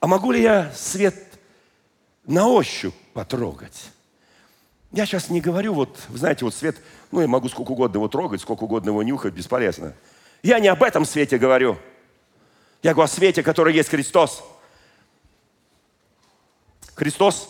А 0.00 0.06
могу 0.06 0.32
ли 0.32 0.42
я 0.42 0.72
свет 0.74 1.14
на 2.26 2.48
ощупь 2.48 2.94
потрогать? 3.14 3.90
Я 4.92 5.06
сейчас 5.06 5.28
не 5.28 5.40
говорю, 5.40 5.74
вот, 5.74 5.98
вы 6.08 6.18
знаете, 6.18 6.44
вот 6.44 6.54
свет, 6.54 6.76
ну, 7.10 7.20
я 7.20 7.28
могу 7.28 7.48
сколько 7.48 7.72
угодно 7.72 7.98
его 7.98 8.08
трогать, 8.08 8.40
сколько 8.40 8.64
угодно 8.64 8.90
его 8.90 9.02
нюхать, 9.02 9.34
бесполезно. 9.34 9.94
Я 10.42 10.60
не 10.60 10.68
об 10.68 10.82
этом 10.82 11.04
свете 11.04 11.36
говорю. 11.36 11.76
Я 12.82 12.94
говорю 12.94 13.06
о 13.06 13.08
свете, 13.08 13.42
который 13.42 13.74
есть 13.74 13.88
Христос– 13.88 14.42
Христос 16.98 17.48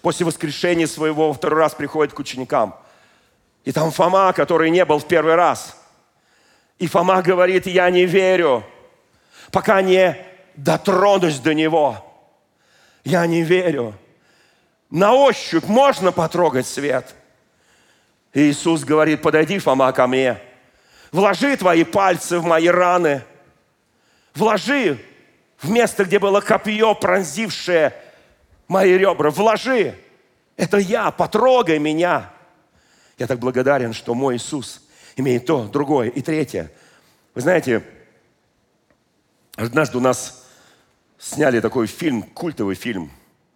после 0.00 0.24
воскрешения 0.24 0.86
своего 0.86 1.28
во 1.28 1.34
второй 1.34 1.60
раз 1.60 1.74
приходит 1.74 2.14
к 2.14 2.18
ученикам. 2.18 2.74
И 3.66 3.72
там 3.72 3.90
Фома, 3.90 4.32
который 4.32 4.70
не 4.70 4.86
был 4.86 4.98
в 4.98 5.06
первый 5.06 5.34
раз. 5.34 5.76
И 6.78 6.86
Фома 6.86 7.20
говорит, 7.20 7.66
я 7.66 7.90
не 7.90 8.06
верю, 8.06 8.64
пока 9.50 9.82
не 9.82 10.16
дотронусь 10.56 11.38
до 11.38 11.54
него. 11.54 12.04
Я 13.04 13.26
не 13.26 13.42
верю. 13.42 13.94
На 14.90 15.14
ощупь 15.14 15.64
можно 15.64 16.12
потрогать 16.12 16.66
свет. 16.66 17.14
Иисус 18.34 18.84
говорит, 18.84 19.22
подойди, 19.22 19.58
Фома, 19.58 19.92
ко 19.92 20.06
мне. 20.06 20.38
Вложи 21.10 21.56
твои 21.56 21.84
пальцы 21.84 22.38
в 22.38 22.44
мои 22.44 22.68
раны. 22.68 23.22
Вложи 24.34 24.98
в 25.58 25.70
место, 25.70 26.04
где 26.04 26.18
было 26.18 26.40
копье, 26.40 26.94
пронзившее 26.94 27.94
мои 28.68 28.96
ребра, 28.96 29.30
вложи. 29.30 29.94
Это 30.56 30.78
я, 30.78 31.10
потрогай 31.10 31.78
меня. 31.78 32.30
Я 33.18 33.26
так 33.26 33.38
благодарен, 33.38 33.92
что 33.92 34.14
мой 34.14 34.36
Иисус 34.36 34.82
имеет 35.16 35.46
то, 35.46 35.64
другое 35.64 36.08
и 36.08 36.22
третье. 36.22 36.72
Вы 37.34 37.42
знаете, 37.42 37.84
однажды 39.56 39.98
у 39.98 40.00
нас 40.00 40.41
сняли 41.22 41.60
такой 41.60 41.86
фильм, 41.86 42.22
культовый 42.22 42.74
фильм, 42.74 43.10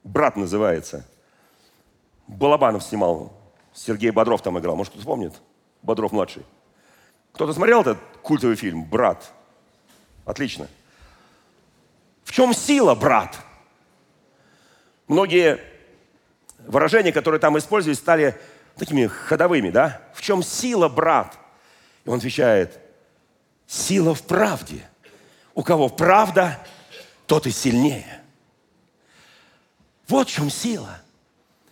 «Брат» 0.05 0.37
называется. 0.37 1.05
Балабанов 2.29 2.85
снимал, 2.85 3.33
Сергей 3.75 4.11
Бодров 4.11 4.41
там 4.41 4.59
играл, 4.59 4.77
может, 4.77 4.93
кто-то 4.93 5.07
помнит? 5.07 5.35
Бодров-младший. 5.83 6.45
Кто-то 7.33 7.53
смотрел 7.53 7.81
этот 7.81 7.99
культовый 8.23 8.55
фильм 8.55 8.85
«Брат»? 8.85 9.33
Отлично. 10.25 10.69
В 12.23 12.31
чем 12.31 12.55
сила, 12.55 12.95
брат? 12.95 13.37
Многие 15.09 15.61
выражения, 16.59 17.13
которые 17.13 17.41
там 17.41 17.59
использовались, 17.59 17.99
стали 17.99 18.39
такими 18.77 19.07
ходовыми, 19.07 19.71
да? 19.71 20.03
В 20.15 20.23
чем 20.23 20.43
сила, 20.43 20.89
брат? 20.89 21.37
И 22.05 22.09
он 22.09 22.19
отвечает, 22.19 22.79
сила 23.67 24.15
в 24.15 24.23
правде. 24.23 24.89
У 25.55 25.63
кого 25.63 25.89
правда, 25.89 26.59
тот 27.27 27.47
и 27.47 27.51
сильнее. 27.51 28.23
Вот 30.09 30.29
в 30.29 30.33
чем 30.33 30.51
сила. 30.51 31.01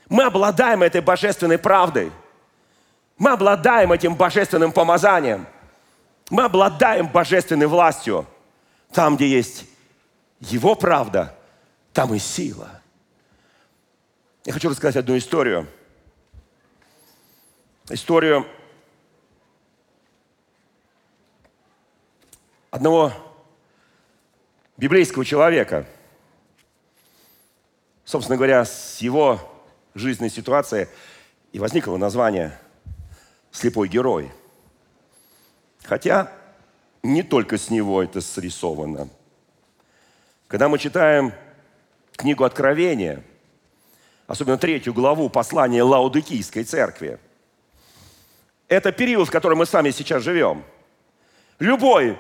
Мы 0.08 0.25
обладаем 0.25 0.82
этой 0.82 1.00
божественной 1.00 1.58
правдой. 1.58 2.12
Мы 3.16 3.30
обладаем 3.30 3.92
этим 3.92 4.16
божественным 4.16 4.73
помазанием. 4.73 5.46
Мы 6.30 6.44
обладаем 6.44 7.08
божественной 7.08 7.66
властью. 7.66 8.26
Там, 8.92 9.16
где 9.16 9.28
есть 9.28 9.64
Его 10.40 10.75
правда, 10.75 11.37
там 11.92 12.14
и 12.14 12.18
сила. 12.18 12.80
Я 14.44 14.52
хочу 14.52 14.68
рассказать 14.68 14.96
одну 14.96 15.16
историю. 15.16 15.68
Историю 17.88 18.46
одного 22.70 23.12
библейского 24.76 25.24
человека. 25.24 25.87
Собственно 28.04 28.37
говоря, 28.37 28.64
с 28.64 28.98
его 28.98 29.40
жизненной 29.94 30.30
ситуацией 30.30 30.88
и 31.52 31.58
возникло 31.58 31.96
название 31.96 32.58
«Слепой 33.50 33.88
герой». 33.88 34.30
Хотя 35.84 36.32
не 37.02 37.22
только 37.22 37.58
с 37.58 37.70
него 37.70 38.02
это 38.02 38.20
срисовано. 38.20 39.08
Когда 40.48 40.68
мы 40.68 40.78
читаем 40.78 41.32
книгу 42.16 42.44
Откровения– 42.44 43.22
особенно 44.26 44.58
третью 44.58 44.94
главу 44.94 45.28
послания 45.28 45.82
Лаудикийской 45.82 46.64
церкви. 46.64 47.18
Это 48.68 48.92
период, 48.92 49.28
в 49.28 49.30
котором 49.30 49.58
мы 49.58 49.66
с 49.66 49.72
вами 49.72 49.90
сейчас 49.90 50.22
живем. 50.22 50.64
Любой 51.58 52.18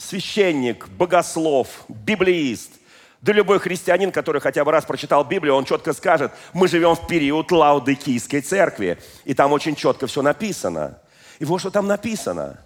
священник, 0.00 0.88
богослов, 0.88 1.84
библеист, 1.88 2.72
да 3.20 3.32
любой 3.32 3.58
христианин, 3.58 4.12
который 4.12 4.40
хотя 4.40 4.64
бы 4.64 4.72
раз 4.72 4.86
прочитал 4.86 5.24
Библию, 5.24 5.54
он 5.54 5.66
четко 5.66 5.92
скажет, 5.92 6.32
мы 6.54 6.68
живем 6.68 6.94
в 6.94 7.06
период 7.06 7.52
Лаудикийской 7.52 8.40
церкви. 8.40 8.98
И 9.26 9.34
там 9.34 9.52
очень 9.52 9.76
четко 9.76 10.06
все 10.06 10.22
написано. 10.22 10.98
И 11.38 11.44
вот 11.44 11.60
что 11.60 11.70
там 11.70 11.86
написано. 11.86 12.64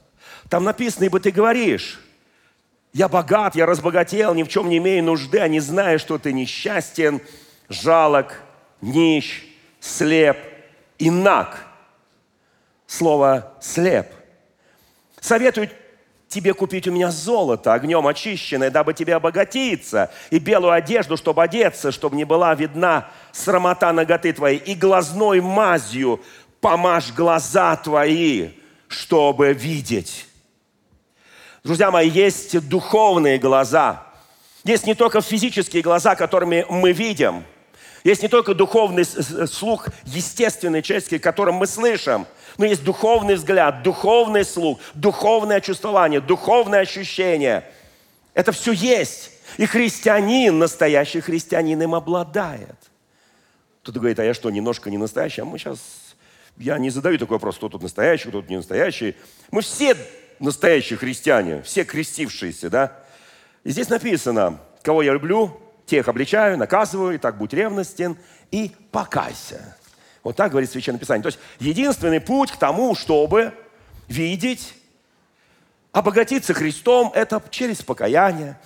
Там 0.48 0.62
написано, 0.62 1.04
ибо 1.04 1.18
ты 1.18 1.32
говоришь, 1.32 2.00
я 2.92 3.08
богат, 3.08 3.56
я 3.56 3.66
разбогател, 3.66 4.32
ни 4.34 4.44
в 4.44 4.48
чем 4.48 4.68
не 4.68 4.78
имею 4.78 5.02
нужды, 5.02 5.40
а 5.40 5.48
не 5.48 5.58
зная, 5.58 5.98
что 5.98 6.18
ты 6.18 6.32
несчастен, 6.32 7.20
жалок, 7.68 8.40
нищ, 8.80 9.42
слеп 9.80 10.38
и 10.98 11.10
наг. 11.10 11.66
Слово 12.86 13.56
«слеп». 13.60 14.06
Советую 15.18 15.70
тебе 16.34 16.52
купить 16.52 16.88
у 16.88 16.92
меня 16.92 17.10
золото, 17.10 17.72
огнем 17.72 18.06
очищенное, 18.06 18.70
дабы 18.70 18.92
тебе 18.92 19.14
обогатиться, 19.14 20.10
и 20.30 20.38
белую 20.38 20.72
одежду, 20.72 21.16
чтобы 21.16 21.42
одеться, 21.42 21.92
чтобы 21.92 22.16
не 22.16 22.24
была 22.24 22.54
видна 22.54 23.08
срамота 23.32 23.92
ноготы 23.92 24.32
твоей, 24.32 24.58
и 24.58 24.74
глазной 24.74 25.40
мазью 25.40 26.20
помажь 26.60 27.12
глаза 27.12 27.76
твои, 27.76 28.50
чтобы 28.88 29.52
видеть. 29.52 30.26
Друзья 31.62 31.90
мои, 31.90 32.08
есть 32.08 32.68
духовные 32.68 33.38
глаза. 33.38 34.02
Есть 34.64 34.86
не 34.86 34.94
только 34.94 35.20
физические 35.20 35.82
глаза, 35.82 36.16
которыми 36.16 36.66
мы 36.68 36.92
видим– 36.92 37.44
есть 38.04 38.20
не 38.20 38.28
только 38.28 38.52
духовный 38.52 39.06
слух, 39.06 39.88
естественный, 40.04 40.82
человеческий, 40.82 41.18
которым 41.18 41.54
мы 41.54 41.66
слышим, 41.66 42.26
но 42.56 42.64
есть 42.64 42.84
духовный 42.84 43.34
взгляд, 43.34 43.82
духовный 43.82 44.44
слух, 44.44 44.78
духовное 44.94 45.60
чувствование, 45.60 46.20
духовное 46.20 46.80
ощущение. 46.80 47.64
Это 48.34 48.52
все 48.52 48.72
есть. 48.72 49.30
И 49.56 49.66
христианин, 49.66 50.58
настоящий 50.58 51.20
христианин 51.20 51.80
им 51.82 51.94
обладает. 51.94 52.76
Кто-то 53.82 53.98
говорит, 53.98 54.18
а 54.18 54.24
я 54.24 54.34
что, 54.34 54.50
немножко 54.50 54.90
не 54.90 54.98
настоящий? 54.98 55.42
А 55.42 55.44
мы 55.44 55.58
сейчас, 55.58 55.78
я 56.56 56.78
не 56.78 56.90
задаю 56.90 57.18
такой 57.18 57.36
вопрос, 57.36 57.56
кто 57.56 57.68
тут 57.68 57.82
настоящий, 57.82 58.28
кто 58.28 58.40
тут 58.40 58.50
не 58.50 58.56
настоящий. 58.56 59.14
Мы 59.50 59.62
все 59.62 59.96
настоящие 60.38 60.98
христиане, 60.98 61.62
все 61.62 61.84
крестившиеся, 61.84 62.70
да? 62.70 62.92
И 63.62 63.70
здесь 63.70 63.88
написано, 63.88 64.58
кого 64.82 65.02
я 65.02 65.12
люблю, 65.12 65.60
тех 65.86 66.08
обличаю, 66.08 66.56
наказываю, 66.56 67.14
и 67.14 67.18
так 67.18 67.36
будь 67.36 67.52
ревностен 67.52 68.16
и 68.50 68.72
покайся. 68.90 69.76
Вот 70.24 70.36
так 70.36 70.50
говорит 70.50 70.70
Священное 70.70 70.98
Писание. 70.98 71.22
То 71.22 71.28
есть 71.28 71.38
единственный 71.60 72.20
путь 72.20 72.50
к 72.50 72.56
тому, 72.56 72.94
чтобы 72.94 73.52
видеть, 74.08 74.74
обогатиться 75.92 76.54
Христом, 76.54 77.12
это 77.14 77.40
через 77.50 77.82
покаяние, 77.82 78.58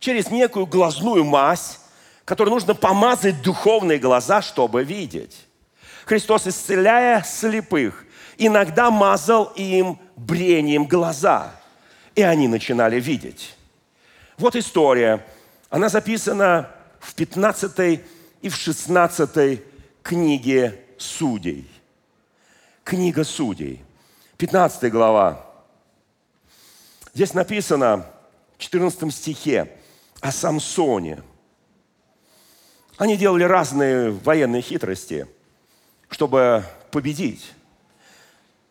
через 0.00 0.30
некую 0.30 0.66
глазную 0.66 1.22
мазь, 1.22 1.78
которую 2.24 2.54
нужно 2.54 2.74
помазать 2.74 3.42
духовные 3.42 3.98
глаза, 3.98 4.42
чтобы 4.42 4.82
видеть. 4.82 5.46
Христос, 6.06 6.46
исцеляя 6.46 7.22
слепых, 7.22 8.04
иногда 8.38 8.90
мазал 8.90 9.52
им 9.54 10.00
брением 10.16 10.86
глаза, 10.86 11.52
и 12.14 12.22
они 12.22 12.48
начинали 12.48 12.98
видеть. 12.98 13.54
Вот 14.38 14.56
история 14.56 15.24
она 15.68 15.88
записана 15.88 16.70
в 17.00 17.14
15 17.14 18.00
и 18.40 18.48
в 18.48 18.56
16 18.56 19.62
книге 20.02 20.81
Судей. 21.02 21.68
Книга 22.84 23.24
Судей. 23.24 23.84
15 24.38 24.90
глава. 24.90 25.44
Здесь 27.12 27.34
написано 27.34 28.06
в 28.56 28.58
14 28.58 29.12
стихе 29.12 29.76
о 30.20 30.32
Самсоне. 30.32 31.22
Они 32.96 33.16
делали 33.16 33.44
разные 33.44 34.10
военные 34.10 34.62
хитрости, 34.62 35.26
чтобы 36.08 36.64
победить. 36.90 37.52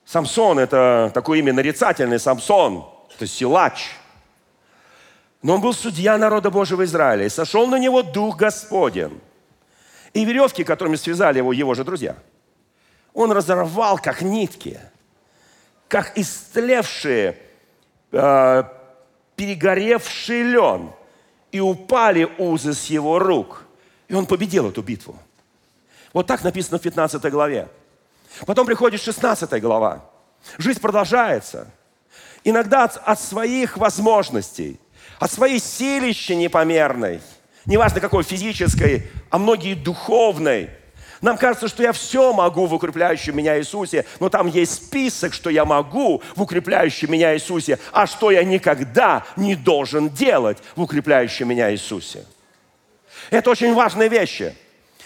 Самсон– 0.06 0.60
это 0.60 1.12
такое 1.14 1.40
имя 1.40 1.54
нарицательный, 1.54 2.20
Самсон– 2.20 2.86
это 3.16 3.28
силач– 3.28 3.92
Но 5.42 5.56
он 5.56 5.62
был 5.62 5.74
судья 5.74 6.18
народа 6.18 6.52
Божьего 6.52 6.84
Израиля, 6.86 7.26
и 7.26 7.30
сошел 7.30 7.66
на 7.68 7.80
него 7.80 8.04
Дух 8.04 8.38
Господен. 8.38 9.20
И 10.14 10.26
веревки, 10.26 10.64
которыми 10.64 10.96
связали 10.96 11.38
его 11.38 11.54
его 11.54 11.74
же 11.74 11.84
друзья, 11.84 12.16
он 13.14 13.32
разорвал, 13.32 13.98
как 13.98 14.22
нитки, 14.22 14.80
как 15.88 16.18
истлевшие, 16.18 17.38
э, 18.12 18.64
перегоревший 19.36 20.44
лен, 20.44 20.92
и 21.52 21.60
упали 21.60 22.30
узы 22.38 22.74
с 22.74 22.86
его 22.86 23.20
рук. 23.20 23.64
И 24.08 24.14
он 24.14 24.26
победил 24.26 24.70
эту 24.70 24.82
битву. 24.82 25.18
Вот 26.14 26.28
так 26.28 26.44
написано 26.44 26.78
в 26.78 26.82
15 26.82 27.24
главе. 27.32 27.68
Потом 28.46 28.66
приходит 28.66 29.02
16 29.02 29.62
глава. 29.62 30.06
Жизнь 30.58 30.80
продолжается. 30.80 31.68
Иногда 32.44 32.86
от, 32.86 32.98
от 33.06 33.20
своих 33.20 33.78
возможностей, 33.78 34.80
от 35.20 35.32
своей 35.32 35.60
силища 35.60 36.36
непомерной, 36.36 37.22
неважно 37.66 38.00
какой 38.00 38.24
физической, 38.24 39.08
а 39.30 39.38
многие 39.38 39.76
духовной. 39.76 40.70
Нам 41.22 41.38
кажется, 41.38 41.68
что 41.68 41.84
я 41.84 41.94
все 41.94 42.34
могу 42.34 42.66
в 42.66 42.74
укрепляющем 42.74 43.38
меня 43.38 43.60
Иисусе, 43.60 44.06
но 44.20 44.30
там 44.30 44.48
есть 44.48 44.74
список, 44.74 45.34
что 45.34 45.52
я 45.52 45.66
могу 45.66 46.24
в 46.36 46.42
укрепляющем 46.42 47.12
меня 47.12 47.36
Иисусе, 47.36 47.78
а 47.92 48.08
что 48.08 48.32
я 48.32 48.44
никогда 48.44 49.24
не 49.36 49.56
должен 49.56 50.10
делать 50.10 50.58
в 50.76 50.82
укрепляющем 50.82 51.48
меня 51.48 51.72
Иисусе. 51.72 52.26
Это 53.30 53.52
очень 53.52 53.74
важные 53.76 54.10
вещи. 54.10 54.56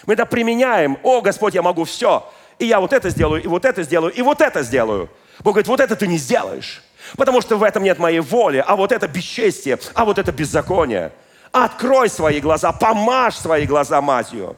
Мы 0.06 0.14
это 0.14 0.24
применяем. 0.24 0.98
О, 1.02 1.20
Господь, 1.20 1.54
я 1.54 1.62
могу 1.62 1.84
все. 1.84 2.26
И 2.58 2.64
я 2.64 2.80
вот 2.80 2.94
это 2.94 3.10
сделаю, 3.10 3.42
и 3.42 3.46
вот 3.46 3.66
это 3.66 3.82
сделаю, 3.82 4.12
и 4.12 4.22
вот 4.22 4.40
это 4.40 4.62
сделаю. 4.62 5.10
Бог 5.40 5.54
говорит, 5.54 5.68
вот 5.68 5.80
это 5.80 5.96
ты 5.96 6.06
не 6.06 6.16
сделаешь. 6.16 6.82
Потому 7.16 7.42
что 7.42 7.56
в 7.56 7.62
этом 7.62 7.82
нет 7.82 7.98
моей 7.98 8.20
воли, 8.20 8.64
а 8.66 8.74
вот 8.74 8.90
это 8.90 9.06
бесчестие, 9.06 9.78
а 9.94 10.06
вот 10.06 10.18
это 10.18 10.32
беззаконие. 10.32 11.12
Открой 11.56 12.10
свои 12.10 12.40
глаза, 12.40 12.72
помажь 12.72 13.36
свои 13.36 13.66
глаза 13.66 14.00
мазью. 14.02 14.56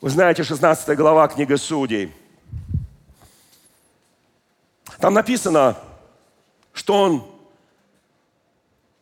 Вы 0.00 0.10
знаете, 0.10 0.42
16 0.44 0.96
глава 0.96 1.26
книга 1.28 1.56
Судей. 1.56 2.12
Там 4.98 5.14
написано, 5.14 5.78
что 6.72 6.94
он 6.94 7.26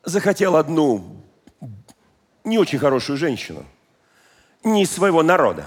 захотел 0.04 0.56
одну 0.56 1.24
не 2.44 2.58
очень 2.58 2.78
хорошую 2.78 3.16
женщину, 3.16 3.64
не 4.62 4.84
из 4.84 4.92
своего 4.92 5.22
народа. 5.22 5.66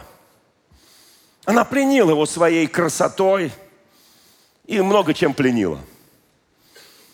Она 1.45 1.65
пленила 1.65 2.11
его 2.11 2.25
своей 2.25 2.67
красотой 2.67 3.51
и 4.65 4.79
много 4.79 5.13
чем 5.13 5.33
пленила– 5.33 5.79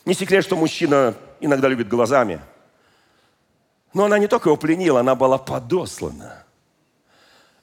не 0.10 0.15
секрет, 0.15 0.43
что 0.43 0.56
мужчина 0.56 1.13
иногда 1.39 1.67
любит 1.67 1.88
глазами. 1.88 2.41
Но 3.93 4.06
она 4.06 4.19
не 4.19 4.28
только 4.28 4.49
его 4.49 4.58
пленила, 4.58 4.99
она 4.99 5.15
была 5.15 5.38
подослана 5.38 6.43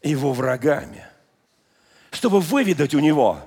его 0.03 0.33
врагами, 0.33 1.07
чтобы 2.11 2.41
выведать 2.41 2.95
у 2.95 2.99
него 2.99 3.39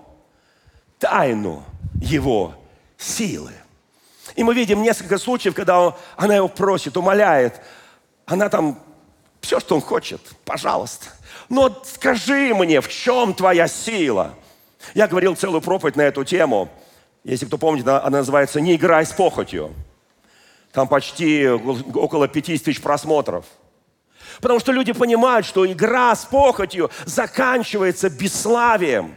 тайну 0.98 1.63
его 2.02 2.56
силы. 2.98 3.54
И 4.36 4.44
мы 4.44 4.54
видим 4.54 4.82
несколько 4.82 5.18
случаев, 5.18 5.56
когда 5.56 5.80
он, 5.80 5.96
она 6.15 6.36
его 6.36 6.48
просит, 6.48 6.98
умоляет. 6.98 7.62
Она 8.26 8.50
там 8.50 8.80
все, 9.42 9.60
что 9.60 9.76
он 9.76 9.82
хочет, 9.82 10.22
пожалуйста. 10.46 11.08
Но 11.48 11.82
скажи 11.84 12.54
мне, 12.54 12.82
в 12.82 12.89
чем 12.89 13.34
твоя 13.34 13.68
сила? 13.68 14.36
Я 14.94 15.08
говорил 15.08 15.36
целую 15.36 15.62
проповедь 15.62 15.96
на 15.96 16.02
эту 16.04 16.24
тему– 16.24 16.70
если 17.24 17.46
кто 17.46 17.58
помнит, 17.58 17.88
она 17.88 18.10
называется 18.10 18.62
«Не 18.62 18.76
играй 18.76 19.06
с 19.06 19.12
похотью». 19.12 19.74
Там 20.71 20.88
почти 20.88 21.47
около 21.47 22.27
50 22.27 22.63
тысяч 22.63 22.82
просмотров. 22.82 23.45
Потому 24.41 24.60
что 24.60 24.71
люди 24.71 24.93
понимают, 24.93 25.45
что 25.45 25.69
игра 25.69 26.15
с 26.15 26.25
похотью 26.25 26.91
заканчивается 27.05 28.10
бесславием, 28.10 29.15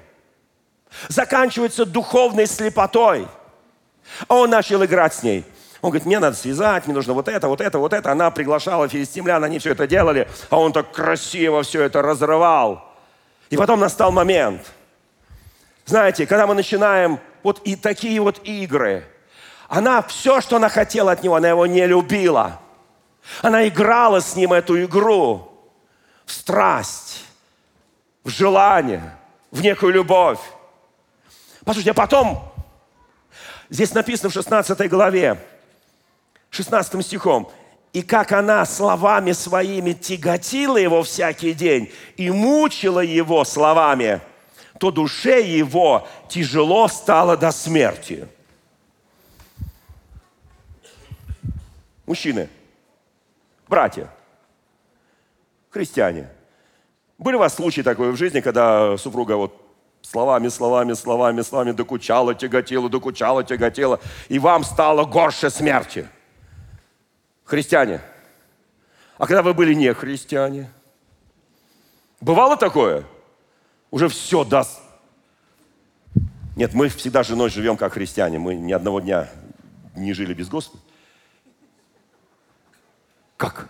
заканчивается 1.09 1.85
духовной 1.85 2.47
слепотой. 2.47 3.29
А 4.29 4.35
он 4.37 4.51
начал 4.51 4.85
играть 4.85 5.15
с 5.15 5.23
ней. 5.23 5.45
Он 5.81 5.91
говорит, 5.91 6.07
мне 6.07 6.19
надо 6.19 6.37
связать, 6.37 6.87
мне 6.87 6.95
нужно 6.95 7.13
вот 7.13 7.29
это, 7.29 7.49
вот 7.49 7.61
это, 7.61 7.79
вот 7.79 7.93
это. 7.93 8.13
Она 8.13 8.31
приглашала 8.31 8.89
филистимлян, 8.89 9.43
они 9.43 9.59
все 9.59 9.73
это 9.73 9.87
делали, 9.87 10.29
а 10.49 10.59
он 10.59 10.73
так 10.73 10.93
красиво 10.93 11.63
все 11.63 11.83
это 11.83 12.03
разрывал. 12.03 12.89
И 13.51 13.57
потом 13.57 13.81
настал 13.81 14.13
момент. 14.13 14.73
Знаете, 15.85 16.27
когда 16.27 16.47
мы 16.47 16.55
начинаем 16.55 17.19
вот 17.43 17.61
и 17.65 17.77
такие 17.77 18.21
вот 18.21 18.41
игры. 18.45 19.05
Она 19.75 20.03
все, 20.03 20.43
что 20.43 20.57
она 20.57 20.69
хотела 20.69 21.13
от 21.13 21.23
него, 21.23 21.37
она 21.37 21.49
его 21.49 21.65
не 21.65 21.87
любила. 21.87 22.61
Она 23.41 23.67
играла 23.67 24.21
с 24.21 24.37
ним 24.37 24.53
эту 24.53 24.85
игру 24.85 25.51
в 26.27 26.33
страсть, 26.33 27.25
в 28.23 28.29
желание, 28.29 29.17
в 29.51 29.63
некую 29.63 29.95
любовь. 29.95 30.41
Послушайте, 31.65 31.93
а 31.93 31.95
потом, 31.95 32.53
здесь 33.71 33.95
написано 33.95 34.29
в 34.29 34.35
16 34.35 34.91
главе, 34.91 35.43
16 36.51 37.03
стихом, 37.03 37.51
и 37.95 38.03
как 38.03 38.33
она 38.33 38.67
словами 38.67 39.33
своими 39.33 39.95
тяготила 39.95 40.77
его 40.77 41.03
всякий 41.03 41.55
день 41.55 41.91
и 42.19 42.31
мучила 42.31 43.01
его 43.01 43.43
словами– 43.47 44.21
то 44.79 44.91
душе 44.91 45.41
его 45.43 46.09
тяжело 46.29 46.89
стало 46.89 47.37
до 47.37 47.53
смерти. 47.53 48.27
Мужчины, 52.13 52.51
братья, 53.67 54.11
христиане, 55.71 56.29
были 57.17 57.37
у 57.37 57.39
вас 57.39 57.55
случаи 57.55 57.81
такой 57.81 58.13
в 58.13 58.19
жизни, 58.19 58.41
когда 58.41 58.99
супруга 58.99 59.39
вот 59.39 59.59
словами, 60.03 60.49
словами, 60.49 60.93
словами, 60.93 61.41
словами 61.41 61.73
докучала, 61.73 62.35
тяготела, 62.35 62.91
докучала, 62.91 63.45
тяготела, 63.45 63.99
и 64.29 64.39
вам 64.39 64.63
стало 64.63 65.07
горше 65.07 65.49
смерти? 65.49 66.07
Христиане. 67.45 68.03
А 69.17 69.27
когда 69.27 69.41
вы 69.41 69.55
были 69.55 69.73
не 69.73 69.95
христиане? 69.95 70.71
Бывало 72.21 72.59
такое? 72.59 73.07
уже 73.91 74.11
все 74.11 74.45
даст. 74.45 74.83
Нет, 76.57 76.75
мы 76.75 76.91
всегда 76.91 77.25
с 77.25 77.29
женой 77.29 77.49
живем 77.49 77.79
как 77.79 77.95
христиане. 77.95 78.39
Мы 78.39 78.55
ни 78.55 78.73
одного 78.73 79.01
дня 79.01 79.31
не 79.97 80.13
жили 80.13 80.35
без 80.35 80.51
Господа. 80.51 80.85
Как? 83.43 83.67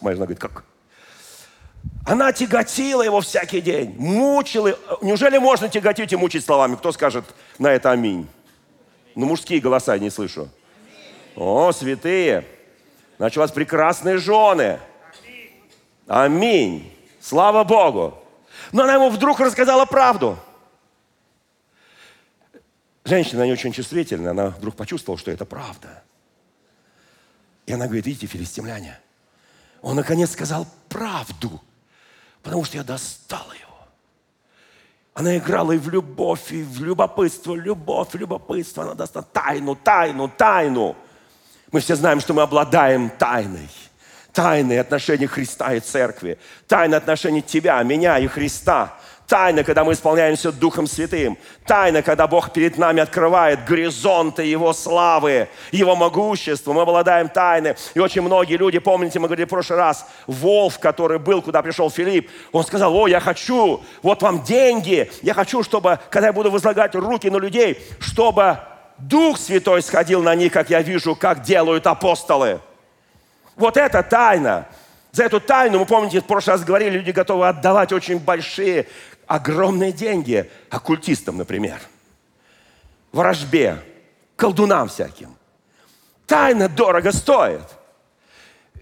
Моя 0.00 0.16
жена 0.16 0.26
говорит, 0.26 0.40
как? 0.40 0.64
Она 2.04 2.32
тяготила 2.32 3.02
его 3.02 3.20
всякий 3.20 3.60
день, 3.60 3.94
мучила. 3.96 4.76
Неужели 5.02 5.38
можно 5.38 5.68
тяготить 5.68 6.12
и 6.12 6.16
мучить 6.16 6.44
словами? 6.44 6.74
Кто 6.74 6.90
скажет 6.90 7.24
на 7.60 7.68
это 7.68 7.92
аминь? 7.92 8.26
Ну, 9.14 9.26
мужские 9.26 9.60
голоса 9.60 9.94
я 9.94 10.00
не 10.00 10.10
слышу. 10.10 10.48
О, 11.36 11.70
святые. 11.70 12.44
Значит, 13.18 13.36
у 13.36 13.40
вас 13.42 13.52
прекрасные 13.52 14.18
жены. 14.18 14.80
Аминь. 16.08 16.92
Слава 17.20 17.62
Богу. 17.62 18.18
Но 18.72 18.82
она 18.82 18.94
ему 18.94 19.10
вдруг 19.10 19.38
рассказала 19.38 19.84
правду. 19.84 20.36
Женщина, 23.04 23.44
не 23.44 23.52
очень 23.52 23.70
чувствительная, 23.70 24.32
она 24.32 24.48
вдруг 24.48 24.74
почувствовала, 24.74 25.20
что 25.20 25.30
это 25.30 25.44
правда. 25.44 26.02
И 27.68 27.72
она 27.74 27.84
говорит, 27.84 28.06
идите, 28.06 28.26
филистимляне. 28.26 28.98
Он 29.82 29.94
наконец 29.94 30.30
сказал 30.30 30.66
правду, 30.88 31.60
потому 32.42 32.64
что 32.64 32.78
я 32.78 32.82
достала 32.82 33.52
его. 33.52 33.86
Она 35.12 35.36
играла 35.36 35.72
и 35.72 35.76
в 35.76 35.90
любовь, 35.90 36.50
и 36.50 36.62
в 36.62 36.82
любопытство, 36.82 37.54
любовь, 37.54 38.14
любопытство. 38.14 38.84
Она 38.84 38.94
достала 38.94 39.26
тайну, 39.34 39.76
тайну, 39.76 40.32
тайну. 40.34 40.96
Мы 41.70 41.80
все 41.80 41.94
знаем, 41.94 42.20
что 42.20 42.32
мы 42.32 42.40
обладаем 42.40 43.10
тайной– 43.10 43.68
тайные 44.32 44.80
отношения 44.80 45.26
Христа 45.26 45.74
и 45.74 45.80
Церкви, 45.80 46.38
тайны 46.68 46.94
отношений 46.94 47.42
тебя, 47.42 47.82
меня 47.82 48.20
и 48.20 48.28
Христа, 48.28 48.96
Тайна, 49.28 49.62
когда 49.62 49.84
мы 49.84 49.92
исполняемся 49.92 50.50
Духом 50.50 50.86
Святым. 50.86 51.36
Тайна, 51.66 52.00
когда 52.00 52.26
Бог 52.26 52.50
перед 52.50 52.78
нами 52.78 53.02
открывает 53.02 53.62
горизонты 53.66 54.42
Его 54.42 54.72
славы, 54.72 55.48
Его 55.70 55.94
могущества. 55.94 56.72
Мы 56.72 56.80
обладаем 56.80 57.28
тайной. 57.28 57.76
И 57.92 58.00
очень 58.00 58.22
многие 58.22 58.56
люди, 58.56 58.78
помните, 58.78 59.18
мы 59.18 59.28
говорили 59.28 59.44
в 59.44 59.50
прошлый 59.50 59.80
раз, 59.80 60.06
Волф, 60.26 60.78
который 60.78 61.18
был, 61.18 61.42
куда 61.42 61.60
пришел 61.60 61.90
Филипп, 61.90 62.30
он 62.52 62.64
сказал, 62.64 62.96
о, 62.96 63.06
я 63.06 63.20
хочу, 63.20 63.82
вот 64.02 64.22
вам 64.22 64.42
деньги, 64.44 65.12
я 65.20 65.34
хочу, 65.34 65.62
чтобы, 65.62 65.98
когда 66.08 66.28
я 66.28 66.32
буду 66.32 66.50
возлагать 66.50 66.94
руки 66.94 67.28
на 67.28 67.36
людей, 67.36 67.78
чтобы 68.00 68.58
Дух 68.96 69.38
Святой 69.38 69.82
сходил 69.82 70.22
на 70.22 70.34
них, 70.34 70.54
как 70.54 70.70
я 70.70 70.80
вижу, 70.80 71.14
как 71.14 71.42
делают 71.42 71.86
апостолы. 71.86 72.60
Вот 73.56 73.76
это 73.76 74.02
тайна. 74.02 74.68
За 75.12 75.24
эту 75.24 75.40
тайну, 75.40 75.80
мы 75.80 75.86
помните, 75.86 76.20
в 76.20 76.24
прошлый 76.24 76.54
раз 76.54 76.64
говорили, 76.64 76.98
люди 76.98 77.10
готовы 77.10 77.48
отдавать 77.48 77.92
очень 77.92 78.18
большие, 78.18 78.86
огромные 79.28 79.92
деньги 79.92 80.50
оккультистам, 80.70 81.36
например. 81.36 81.80
Ворожбе, 83.12 83.82
колдунам 84.36 84.88
всяким. 84.88 85.36
Тайна 86.26 86.68
дорого 86.68 87.12
стоит. 87.12 87.62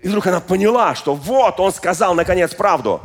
И 0.03 0.09
вдруг 0.09 0.27
она 0.29 0.41
поняла, 0.41 0.95
что 0.95 1.15
вот 1.15 1.61
он 1.61 1.73
сказал 1.73 2.15
наконец 2.15 2.55
правду. 2.55 3.01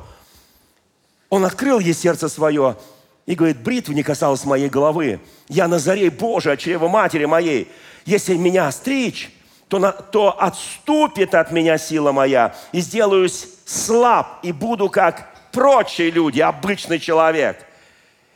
Он 1.30 1.44
открыл 1.46 1.80
ей 1.80 1.94
сердце 1.94 2.30
свое 2.30 2.78
и 3.26 3.36
говорит, 3.36 3.60
бритва 3.62 3.94
не 3.94 4.04
касалась 4.04 4.46
моей 4.46 4.70
головы. 4.70 5.20
Я 5.48 5.68
Назарей 5.68 6.10
Божий 6.10 6.54
от 6.54 6.60
чрева 6.60 6.88
матери 6.88 7.26
моей. 7.26 7.72
Если 8.06 8.36
меня 8.36 8.72
стричь, 8.72 9.32
то, 9.68 9.80
на, 9.80 9.92
то 9.92 10.38
отступит 10.40 11.34
от 11.34 11.52
меня 11.52 11.78
сила 11.78 12.12
моя, 12.12 12.56
и 12.74 12.82
сделаюсь 12.82 13.48
слаб, 13.66 14.40
и 14.44 14.52
буду 14.52 14.90
как 14.90 15.31
прочие 15.52 16.12
люди, 16.12 16.40
обычный 16.40 17.00
человек. 17.00 17.66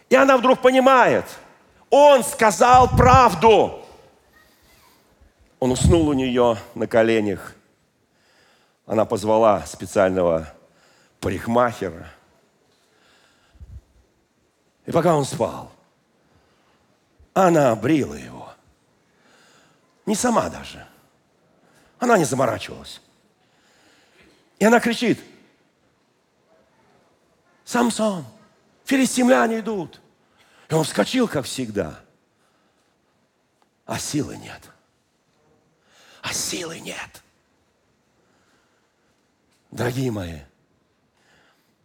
И 0.10 0.16
она 0.16 0.38
вдруг 0.38 0.62
понимает, 0.62 1.26
он 1.90 2.24
сказал 2.24 2.90
правду. 2.90 3.86
Он 5.60 5.72
уснул 5.72 6.08
у 6.08 6.14
нее 6.14 6.58
на 6.76 6.88
коленях. 6.88 7.56
Она 8.86 9.06
позвала 9.06 9.66
специального 9.66 10.48
парикмахера. 11.20 12.08
И 14.86 14.92
пока 14.92 15.16
он 15.16 15.26
спал, 15.26 15.72
она 17.34 17.72
обрила 17.72 18.16
его. 18.16 18.50
Не 20.06 20.16
сама 20.16 20.50
даже. 20.50 20.86
Она 22.00 22.18
не 22.18 22.26
заморачивалась. 22.26 23.02
И 24.60 24.66
она 24.66 24.80
кричит, 24.80 25.20
Самсон, 27.66 28.24
филистимляне 28.86 29.60
идут. 29.60 30.00
И 30.70 30.74
он 30.74 30.84
вскочил, 30.84 31.28
как 31.28 31.46
всегда. 31.46 32.00
А 33.86 34.00
силы 34.00 34.38
нет. 34.38 34.62
А 36.22 36.32
силы 36.32 36.80
нет. 36.80 37.24
Дорогие 39.72 40.12
мои, 40.12 40.40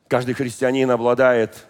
каждый 0.06 0.34
христианин 0.34 0.90
обладает 0.90 1.66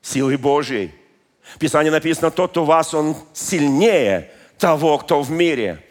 силой 0.00 0.36
Божьей. 0.36 0.94
В 1.42 1.58
Писании 1.58 1.90
написано, 1.90 2.30
тот, 2.30 2.52
кто 2.52 2.64
вас, 2.64 2.94
он 2.94 3.16
сильнее 3.32 4.30
того, 4.58 4.98
кто 4.98 5.22
в 5.22 5.30
мире. 5.30 5.84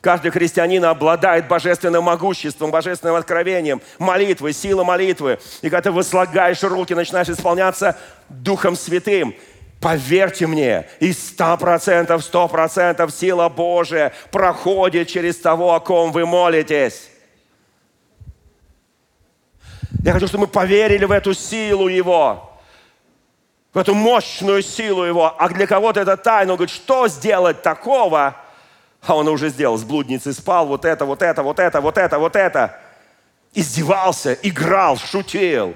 Каждый 0.00 0.30
христианин 0.30 0.84
обладает 0.84 1.48
божественным 1.48 2.04
могуществом, 2.04 2.70
божественным 2.70 3.16
откровением, 3.16 3.82
молитвой, 3.98 4.52
силой 4.52 4.84
молитвы. 4.84 5.40
И 5.60 5.68
когда 5.68 5.82
ты 5.82 5.92
возлагаешь 5.92 6.62
руки, 6.62 6.94
начинаешь 6.94 7.28
исполняться 7.28 7.98
Духом 8.28 8.76
Святым, 8.76 9.34
поверьте 9.80 10.46
мне, 10.46 10.88
и 11.00 11.12
сто 11.12 11.56
процентов, 11.56 12.22
сто 12.22 12.46
процентов 12.46 13.10
сила 13.10 13.48
Божия 13.48 14.12
проходит 14.30 15.08
через 15.08 15.36
того, 15.38 15.74
о 15.74 15.80
ком 15.80 16.12
вы 16.12 16.26
молитесь. 16.26 17.10
Я 20.04 20.12
хочу, 20.12 20.28
чтобы 20.28 20.42
мы 20.42 20.46
поверили 20.46 21.06
в 21.06 21.10
эту 21.10 21.34
силу 21.34 21.88
Его, 21.88 22.60
в 23.74 23.78
эту 23.78 23.94
мощную 23.94 24.62
силу 24.62 25.02
Его. 25.02 25.34
А 25.36 25.48
для 25.48 25.66
кого-то 25.66 26.00
это 26.00 26.16
тайна. 26.16 26.52
Он 26.52 26.56
говорит, 26.56 26.74
что 26.74 27.08
сделать 27.08 27.62
такого– 27.62 28.36
а 29.02 29.16
он 29.16 29.28
уже 29.28 29.48
сделал, 29.48 29.76
с 29.76 29.84
блудницей 29.84 30.32
спал, 30.32 30.66
вот 30.66 30.84
это, 30.84 31.04
вот 31.04 31.22
это, 31.22 31.42
вот 31.42 31.58
это, 31.58 31.80
вот 31.80 31.98
это, 31.98 32.18
вот 32.18 32.36
это. 32.36 32.80
Издевался, 33.54 34.34
играл, 34.42 34.96
шутил. 34.96 35.74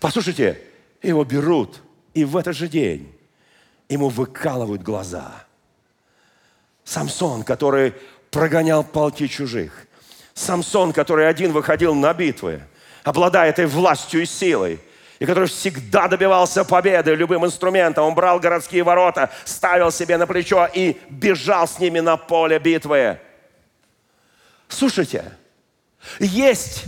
Послушайте, 0.00 0.60
его 1.02 1.24
берут, 1.24 1.82
и 2.14 2.24
в 2.24 2.36
этот 2.36 2.56
же 2.56 2.68
день 2.68 3.12
ему 3.88 4.08
выкалывают 4.08 4.82
глаза. 4.82 5.44
Самсон, 6.84 7.42
который 7.42 7.94
прогонял 8.30 8.84
полки 8.84 9.26
чужих. 9.26 9.86
Самсон, 10.34 10.92
который 10.92 11.28
один 11.28 11.52
выходил 11.52 11.94
на 11.94 12.12
битвы, 12.14 12.62
обладая 13.04 13.50
этой 13.50 13.66
властью 13.66 14.22
и 14.22 14.26
силой– 14.26 14.80
и 15.22 15.24
который 15.24 15.48
всегда 15.48 16.08
добивался 16.08 16.64
победы 16.64 17.14
любым 17.14 17.46
инструментом. 17.46 18.06
Он 18.06 18.12
брал 18.12 18.40
городские 18.40 18.82
ворота, 18.82 19.30
ставил 19.44 19.92
себе 19.92 20.16
на 20.16 20.26
плечо 20.26 20.68
и 20.74 21.00
бежал 21.08 21.68
с 21.68 21.78
ними 21.78 22.00
на 22.00 22.16
поле 22.16 22.58
битвы. 22.58 23.20
Слушайте, 24.66 25.32
есть 26.18 26.86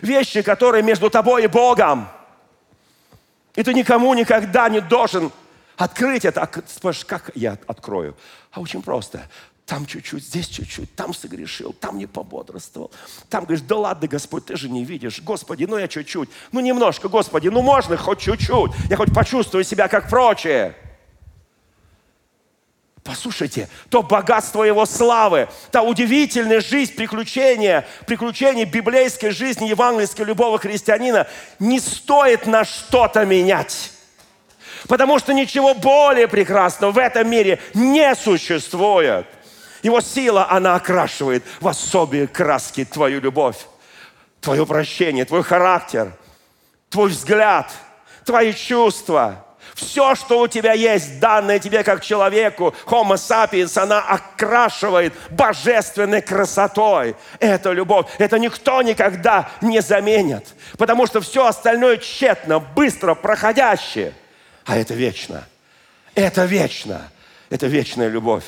вещи, 0.00 0.40
которые 0.40 0.82
между 0.82 1.10
тобой 1.10 1.44
и 1.44 1.46
Богом. 1.46 2.08
И 3.54 3.62
ты 3.62 3.74
никому 3.74 4.14
никогда 4.14 4.70
не 4.70 4.80
должен 4.80 5.30
открыть 5.76 6.24
это. 6.24 6.40
А 6.40 6.48
спрашиваешь, 6.66 7.04
как 7.04 7.32
я 7.34 7.58
открою? 7.66 8.16
А 8.50 8.62
очень 8.62 8.80
просто 8.80 9.20
там 9.70 9.86
чуть-чуть, 9.86 10.24
здесь 10.24 10.48
чуть-чуть, 10.48 10.96
там 10.96 11.14
согрешил, 11.14 11.72
там 11.72 11.96
не 11.96 12.06
пободрствовал. 12.06 12.90
Там 13.28 13.44
говоришь, 13.44 13.64
да 13.64 13.76
ладно, 13.76 14.08
Господь, 14.08 14.46
ты 14.46 14.56
же 14.56 14.68
не 14.68 14.84
видишь. 14.84 15.20
Господи, 15.20 15.62
ну 15.62 15.78
я 15.78 15.86
чуть-чуть, 15.86 16.28
ну 16.50 16.58
немножко, 16.58 17.08
Господи, 17.08 17.46
ну 17.46 17.62
можно 17.62 17.96
хоть 17.96 18.18
чуть-чуть. 18.18 18.72
Я 18.90 18.96
хоть 18.96 19.14
почувствую 19.14 19.62
себя 19.62 19.86
как 19.86 20.10
прочие. 20.10 20.74
Послушайте, 23.04 23.68
то 23.90 24.02
богатство 24.02 24.64
Его 24.64 24.84
славы, 24.86 25.48
та 25.70 25.82
удивительная 25.82 26.60
жизнь, 26.60 26.96
приключения, 26.96 27.86
приключения 28.08 28.66
библейской 28.66 29.30
жизни, 29.30 29.68
евангельской 29.68 30.24
любого 30.24 30.58
христианина 30.58 31.28
не 31.60 31.78
стоит 31.78 32.44
на 32.44 32.64
что-то 32.64 33.24
менять. 33.24 33.92
Потому 34.88 35.20
что 35.20 35.32
ничего 35.32 35.74
более 35.74 36.26
прекрасного 36.26 36.90
в 36.90 36.98
этом 36.98 37.30
мире 37.30 37.60
не 37.72 38.16
существует. 38.16 39.26
Его 39.82 40.00
сила, 40.00 40.50
она 40.50 40.74
окрашивает 40.74 41.44
в 41.60 41.68
особые 41.68 42.26
краски 42.26 42.84
твою 42.84 43.20
любовь, 43.20 43.56
твое 44.40 44.66
прощение, 44.66 45.24
твой 45.24 45.42
характер, 45.42 46.12
твой 46.90 47.10
взгляд, 47.10 47.72
твои 48.24 48.52
чувства. 48.52 49.46
Все, 49.74 50.14
что 50.14 50.40
у 50.40 50.48
тебя 50.48 50.72
есть, 50.72 51.20
данное 51.20 51.58
тебе 51.58 51.82
как 51.82 52.02
человеку, 52.02 52.74
Homo 52.86 53.14
sapiens, 53.14 53.78
она 53.80 54.00
окрашивает 54.00 55.14
божественной 55.30 56.20
красотой. 56.20 57.16
Это 57.38 57.72
любовь. 57.72 58.06
Это 58.18 58.38
никто 58.38 58.82
никогда 58.82 59.48
не 59.62 59.80
заменит. 59.80 60.54
Потому 60.76 61.06
что 61.06 61.20
все 61.20 61.46
остальное 61.46 61.96
тщетно, 61.96 62.58
быстро, 62.58 63.14
проходящее. 63.14 64.12
А 64.66 64.76
это 64.76 64.92
вечно. 64.92 65.44
Это 66.14 66.44
вечно. 66.44 67.10
Это 67.48 67.66
вечная 67.66 68.08
любовь. 68.08 68.44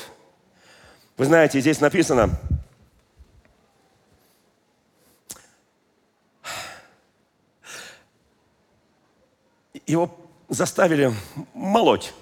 Вы 1.15 1.25
знаете, 1.25 1.59
здесь 1.59 1.79
написано, 1.79 2.31
его 9.85 10.09
заставили 10.49 11.13
молоть. 11.53 12.13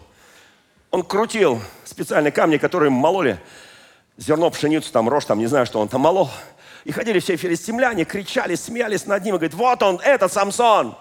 Он 0.89 1.03
крутил 1.03 1.61
специальные 1.85 2.33
камни, 2.33 2.57
которые 2.57 2.89
мололи 2.89 3.39
зерно, 4.17 4.49
пшеницу, 4.49 4.91
там, 4.91 5.07
рожь, 5.07 5.25
там, 5.25 5.39
не 5.39 5.47
знаю, 5.47 5.65
что 5.65 5.79
он 5.79 5.87
там 5.87 6.01
молол. 6.01 6.29
И 6.83 6.91
ходили 6.91 7.19
все 7.19 7.37
филистимляне, 7.37 8.03
кричали, 8.03 8.55
смеялись 8.55 9.05
над 9.05 9.23
ним 9.23 9.35
и 9.35 9.37
говорят, 9.37 9.53
вот 9.53 9.83
он, 9.83 10.01
этот 10.03 10.33
Самсон. 10.33 10.97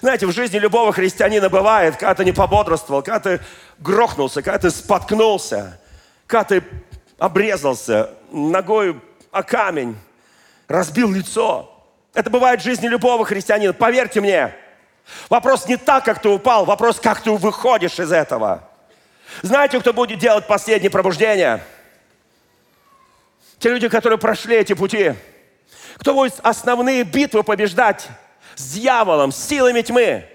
Знаете, 0.00 0.26
в 0.26 0.32
жизни 0.32 0.58
любого 0.58 0.92
христианина 0.92 1.48
бывает, 1.48 1.96
когда 1.96 2.14
ты 2.14 2.24
не 2.24 2.32
пободрствовал, 2.32 3.02
когда 3.02 3.18
ты 3.18 3.40
грохнулся, 3.80 4.42
когда 4.42 4.58
ты 4.58 4.70
споткнулся, 4.70 5.80
когда 6.28 6.44
ты 6.44 6.62
обрезался 7.22 8.10
ногой 8.32 9.00
о 9.30 9.44
камень, 9.44 9.96
разбил 10.66 11.12
лицо. 11.12 11.72
Это 12.14 12.30
бывает 12.30 12.60
в 12.60 12.64
жизни 12.64 12.88
любого 12.88 13.24
христианина, 13.24 13.72
поверьте 13.72 14.20
мне. 14.20 14.52
Вопрос 15.30 15.68
не 15.68 15.76
так, 15.76 16.04
как 16.04 16.20
ты 16.20 16.28
упал, 16.28 16.64
вопрос, 16.64 16.98
как 16.98 17.22
ты 17.22 17.30
выходишь 17.30 18.00
из 18.00 18.10
этого. 18.10 18.68
Знаете, 19.42 19.78
кто 19.78 19.92
будет 19.92 20.18
делать 20.18 20.48
последнее 20.48 20.90
пробуждение? 20.90 21.62
Те 23.60 23.68
люди, 23.68 23.88
которые 23.88 24.18
прошли 24.18 24.56
эти 24.56 24.72
пути. 24.72 25.14
Кто 25.98 26.14
будет 26.14 26.40
основные 26.42 27.04
битвы 27.04 27.44
побеждать 27.44 28.08
с 28.56 28.72
дьяволом, 28.72 29.30
с 29.30 29.36
силами 29.36 29.82
тьмы? 29.82 30.26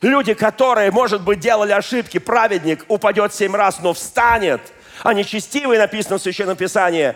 Люди, 0.00 0.32
которые, 0.32 0.90
может 0.90 1.20
быть, 1.20 1.38
делали 1.38 1.72
ошибки. 1.72 2.16
Праведник 2.16 2.86
упадет 2.88 3.34
семь 3.34 3.54
раз, 3.54 3.80
но 3.80 3.92
встанет– 3.92 4.62
а 5.02 5.14
нечестивый, 5.14 5.78
написано 5.78 6.18
в 6.18 6.22
Священном 6.22 6.56
Писании, 6.56 7.14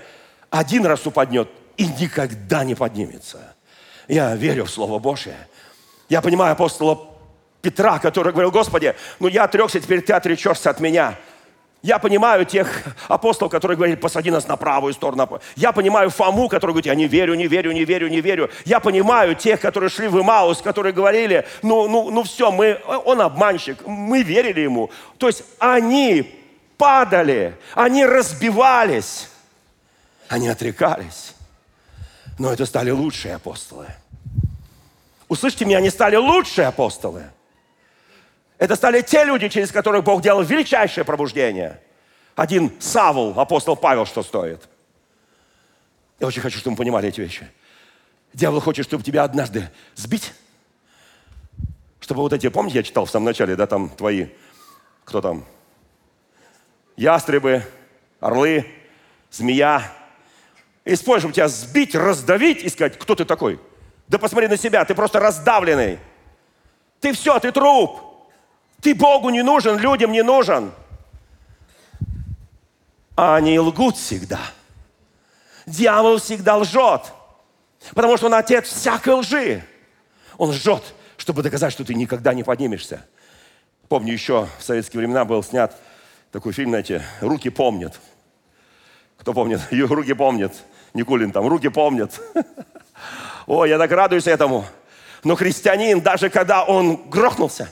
один 0.50 0.86
раз 0.86 1.06
упаднет 1.06 1.48
и 1.76 1.86
никогда 1.86 2.64
не 2.64 2.74
поднимется. 2.74 3.54
Я 4.08 4.34
верю 4.36 4.64
в 4.64 4.70
Слово 4.70 4.98
Божие. 4.98 5.36
Я 6.08 6.20
понимаю 6.20 6.52
апостола 6.52 7.08
Петра, 7.62 7.98
который 7.98 8.32
говорил, 8.32 8.50
Господи, 8.50 8.94
ну 9.18 9.28
я 9.28 9.44
отрекся, 9.44 9.80
теперь 9.80 10.02
ты 10.02 10.12
отречешься 10.12 10.70
от 10.70 10.80
меня. 10.80 11.16
Я 11.82 11.98
понимаю 11.98 12.46
тех 12.46 12.82
апостолов, 13.08 13.52
которые 13.52 13.76
говорили, 13.76 13.96
посади 13.96 14.30
нас 14.30 14.48
на 14.48 14.56
правую 14.56 14.94
сторону. 14.94 15.40
Я 15.54 15.72
понимаю 15.72 16.08
Фому, 16.10 16.48
который 16.48 16.72
говорит, 16.72 16.86
я 16.86 16.94
не 16.94 17.06
верю, 17.06 17.34
не 17.34 17.46
верю, 17.46 17.72
не 17.72 17.84
верю, 17.84 18.08
не 18.08 18.20
верю. 18.22 18.50
Я 18.64 18.80
понимаю 18.80 19.34
тех, 19.34 19.60
которые 19.60 19.90
шли 19.90 20.08
в 20.08 20.18
Имаус, 20.18 20.62
которые 20.62 20.94
говорили, 20.94 21.46
ну, 21.62 21.86
ну, 21.88 22.10
ну 22.10 22.22
все, 22.22 22.50
мы, 22.50 22.80
он 23.04 23.20
обманщик, 23.20 23.86
мы 23.86 24.22
верили 24.22 24.60
ему. 24.60 24.90
То 25.18 25.26
есть 25.26 25.42
они 25.58 26.43
падали, 26.76 27.56
они 27.74 28.04
разбивались, 28.04 29.28
они 30.28 30.48
отрекались. 30.48 31.34
Но 32.38 32.52
это 32.52 32.66
стали 32.66 32.90
лучшие 32.90 33.34
апостолы. 33.34 33.86
Услышьте 35.28 35.64
меня, 35.64 35.78
они 35.78 35.90
стали 35.90 36.16
лучшие 36.16 36.66
апостолы. 36.66 37.24
Это 38.58 38.76
стали 38.76 39.00
те 39.02 39.24
люди, 39.24 39.48
через 39.48 39.70
которых 39.72 40.04
Бог 40.04 40.22
делал 40.22 40.42
величайшее 40.42 41.04
пробуждение. 41.04 41.80
Один 42.36 42.72
Савул, 42.80 43.38
апостол 43.38 43.76
Павел, 43.76 44.06
что 44.06 44.22
стоит. 44.22 44.68
Я 46.20 46.26
очень 46.26 46.42
хочу, 46.42 46.58
чтобы 46.58 46.72
мы 46.72 46.78
понимали 46.78 47.08
эти 47.08 47.20
вещи. 47.20 47.48
Дьявол 48.32 48.60
хочет, 48.60 48.86
чтобы 48.86 49.04
тебя 49.04 49.22
однажды 49.22 49.70
сбить. 49.94 50.32
Чтобы 52.00 52.20
вот 52.22 52.32
эти, 52.32 52.48
помните, 52.48 52.78
я 52.78 52.82
читал 52.82 53.06
в 53.06 53.10
самом 53.10 53.26
начале, 53.26 53.56
да, 53.56 53.66
там 53.66 53.88
твои, 53.88 54.28
кто 55.04 55.20
там? 55.20 55.44
Ястребы, 56.96 57.64
орлы, 58.20 58.66
змея. 59.30 59.82
Используем 60.84 61.32
тебя 61.32 61.48
сбить, 61.48 61.94
раздавить 61.94 62.62
и 62.62 62.68
сказать, 62.68 62.98
кто 62.98 63.14
ты 63.14 63.24
такой? 63.24 63.60
Да 64.06 64.18
посмотри 64.18 64.48
на 64.48 64.56
себя, 64.56 64.84
ты 64.84 64.94
просто 64.94 65.18
раздавленный. 65.18 65.98
Ты 67.00 67.12
все, 67.12 67.38
ты 67.38 67.52
труп. 67.52 68.00
Ты 68.80 68.94
Богу 68.94 69.30
не 69.30 69.42
нужен, 69.42 69.78
людям 69.78 70.12
не 70.12 70.22
нужен. 70.22 70.72
А 73.16 73.36
они 73.36 73.58
лгут 73.58 73.96
всегда. 73.96 74.40
Дьявол 75.66 76.18
всегда 76.18 76.58
лжет. 76.58 77.12
Потому 77.94 78.16
что 78.16 78.26
он 78.26 78.34
отец 78.34 78.68
всякой 78.68 79.14
лжи. 79.14 79.64
Он 80.36 80.50
лжет, 80.50 80.82
чтобы 81.16 81.42
доказать, 81.42 81.72
что 81.72 81.84
ты 81.84 81.94
никогда 81.94 82.34
не 82.34 82.42
поднимешься. 82.42 83.06
Помню, 83.88 84.12
еще 84.12 84.48
в 84.58 84.62
советские 84.62 84.98
времена 84.98 85.24
был 85.24 85.42
снят 85.42 85.74
такой 86.34 86.52
фильм, 86.52 86.70
знаете, 86.70 87.00
«Руки 87.20 87.48
помнят». 87.48 88.00
Кто 89.16 89.32
помнит? 89.32 89.60
Руки 89.70 90.14
помнят. 90.14 90.52
Никулин 90.92 91.30
там, 91.30 91.46
руки 91.46 91.68
помнят. 91.68 92.20
О, 93.46 93.64
я 93.64 93.78
так 93.78 93.92
радуюсь 93.92 94.26
этому. 94.26 94.66
Но 95.22 95.36
христианин, 95.36 96.00
даже 96.00 96.30
когда 96.30 96.64
он 96.64 97.08
грохнулся, 97.08 97.70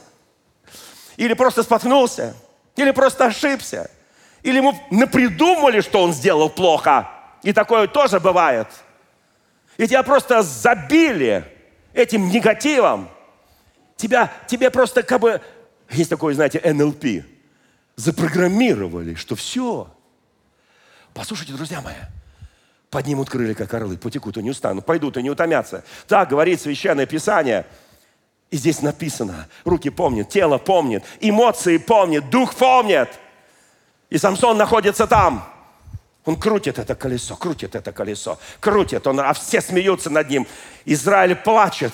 или 1.16 1.34
просто 1.34 1.64
споткнулся, 1.64 2.36
или 2.76 2.92
просто 2.92 3.26
ошибся, 3.26 3.90
или 4.44 4.58
ему 4.58 4.78
напридумывали, 4.92 5.80
что 5.80 6.00
он 6.00 6.12
сделал 6.12 6.48
плохо, 6.48 7.10
и 7.42 7.52
такое 7.52 7.88
тоже 7.88 8.20
бывает, 8.20 8.68
и 9.76 9.88
тебя 9.88 10.04
просто 10.04 10.42
забили 10.42 11.44
этим 11.94 12.28
негативом, 12.28 13.08
тебя, 13.96 14.32
тебе 14.46 14.70
просто 14.70 15.02
как 15.02 15.20
бы, 15.20 15.40
есть 15.90 16.10
такое, 16.10 16.34
знаете, 16.34 16.60
НЛП, 16.64 17.24
запрограммировали, 17.96 19.14
что 19.14 19.36
все. 19.36 19.88
Послушайте, 21.14 21.52
друзья 21.52 21.80
мои, 21.80 21.94
поднимут 22.90 23.30
крылья, 23.30 23.54
как 23.54 23.72
орлы, 23.74 23.96
потекут 23.96 24.36
и 24.36 24.42
не 24.42 24.50
устанут, 24.50 24.86
пойдут 24.86 25.16
и 25.16 25.22
не 25.22 25.30
утомятся. 25.30 25.84
Так 26.06 26.30
говорит 26.30 26.60
Священное 26.60 27.06
Писание. 27.06 27.66
И 28.50 28.56
здесь 28.58 28.82
написано, 28.82 29.48
руки 29.64 29.88
помнят, 29.88 30.28
тело 30.28 30.58
помнит, 30.58 31.02
эмоции 31.20 31.78
помнит, 31.78 32.28
дух 32.28 32.54
помнит. 32.54 33.08
И 34.10 34.18
Самсон 34.18 34.58
находится 34.58 35.06
там. 35.06 35.48
Он 36.24 36.38
крутит 36.38 36.78
это 36.78 36.94
колесо, 36.94 37.34
крутит 37.34 37.74
это 37.74 37.92
колесо, 37.92 38.38
крутит, 38.60 39.06
он, 39.06 39.20
а 39.20 39.32
все 39.32 39.60
смеются 39.60 40.10
над 40.10 40.28
ним. 40.28 40.46
Израиль 40.84 41.34
плачет, 41.34 41.92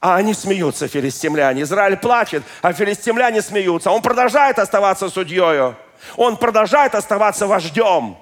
а 0.00 0.16
они 0.16 0.34
смеются, 0.34 0.88
филистимляне. 0.88 1.62
Израиль 1.62 1.96
плачет, 1.96 2.42
а 2.62 2.72
филистимляне 2.72 3.42
смеются. 3.42 3.90
Он 3.90 4.02
продолжает 4.02 4.58
оставаться 4.58 5.08
судьей. 5.08 5.74
Он 6.16 6.36
продолжает 6.36 6.94
оставаться 6.94 7.46
вождем 7.46 8.16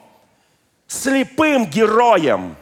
слепым 0.87 1.67
героем. 1.67 2.57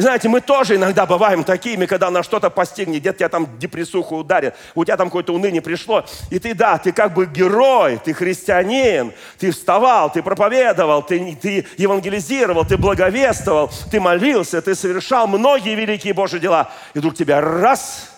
Знаете, 0.00 0.28
мы 0.28 0.40
тоже 0.40 0.76
иногда 0.76 1.04
бываем 1.04 1.44
такими, 1.44 1.86
когда 1.86 2.10
нас 2.10 2.24
что-то 2.24 2.48
постигнет, 2.48 3.00
где-то 3.00 3.18
тебя 3.18 3.28
там 3.28 3.58
депрессуху 3.58 4.18
ударит, 4.18 4.54
у 4.74 4.84
тебя 4.84 4.96
там 4.96 5.08
какое-то 5.08 5.34
уныние 5.34 5.62
пришло, 5.62 6.04
и 6.30 6.38
ты, 6.38 6.54
да, 6.54 6.78
ты 6.78 6.92
как 6.92 7.12
бы 7.12 7.26
герой, 7.26 8.00
ты 8.02 8.12
христианин, 8.12 9.12
ты 9.38 9.50
вставал, 9.50 10.12
ты 10.12 10.22
проповедовал, 10.22 11.02
ты, 11.02 11.36
ты 11.36 11.66
евангелизировал, 11.76 12.64
ты 12.64 12.76
благовествовал, 12.76 13.70
ты 13.90 14.00
молился, 14.00 14.62
ты 14.62 14.74
совершал 14.74 15.26
многие 15.26 15.74
великие 15.74 16.14
Божьи 16.14 16.38
дела, 16.38 16.70
и 16.94 16.98
вдруг 16.98 17.16
тебя 17.16 17.40
раз 17.40 18.10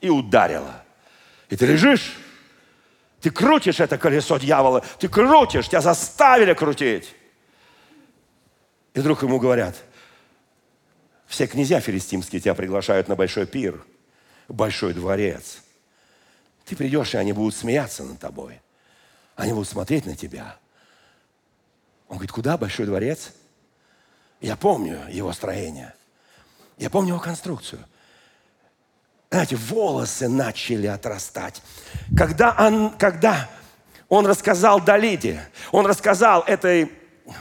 и 0.00 0.08
ударило. 0.08 0.82
И 1.50 1.56
ты 1.56 1.66
лежишь, 1.66 2.16
ты 3.20 3.30
крутишь 3.30 3.80
это 3.80 3.98
колесо 3.98 4.38
дьявола, 4.38 4.82
ты 4.98 5.08
крутишь, 5.08 5.68
тебя 5.68 5.80
заставили 5.80 6.54
крутить. 6.54 7.14
И 8.94 9.00
вдруг 9.00 9.22
ему 9.22 9.38
говорят, 9.38 9.76
все 11.28 11.46
князья 11.46 11.80
филистимские 11.80 12.40
тебя 12.40 12.54
приглашают 12.54 13.06
на 13.06 13.14
большой 13.14 13.46
пир, 13.46 13.84
большой 14.48 14.94
дворец. 14.94 15.58
Ты 16.64 16.74
придешь, 16.74 17.14
и 17.14 17.18
они 17.18 17.32
будут 17.32 17.54
смеяться 17.54 18.02
над 18.02 18.18
тобой. 18.18 18.60
Они 19.36 19.52
будут 19.52 19.68
смотреть 19.68 20.06
на 20.06 20.16
тебя. 20.16 20.56
Он 22.08 22.16
говорит, 22.16 22.32
куда 22.32 22.56
большой 22.56 22.86
дворец? 22.86 23.32
Я 24.40 24.56
помню 24.56 25.04
его 25.10 25.32
строение. 25.32 25.94
Я 26.78 26.88
помню 26.88 27.10
его 27.10 27.20
конструкцию. 27.20 27.84
Знаете, 29.30 29.56
волосы 29.56 30.28
начали 30.28 30.86
отрастать. 30.86 31.60
Когда 32.16 32.56
он, 32.58 32.90
когда 32.96 33.50
он 34.08 34.26
рассказал 34.26 34.80
Далиде, 34.80 35.46
он 35.72 35.84
рассказал 35.84 36.42
этой 36.42 36.90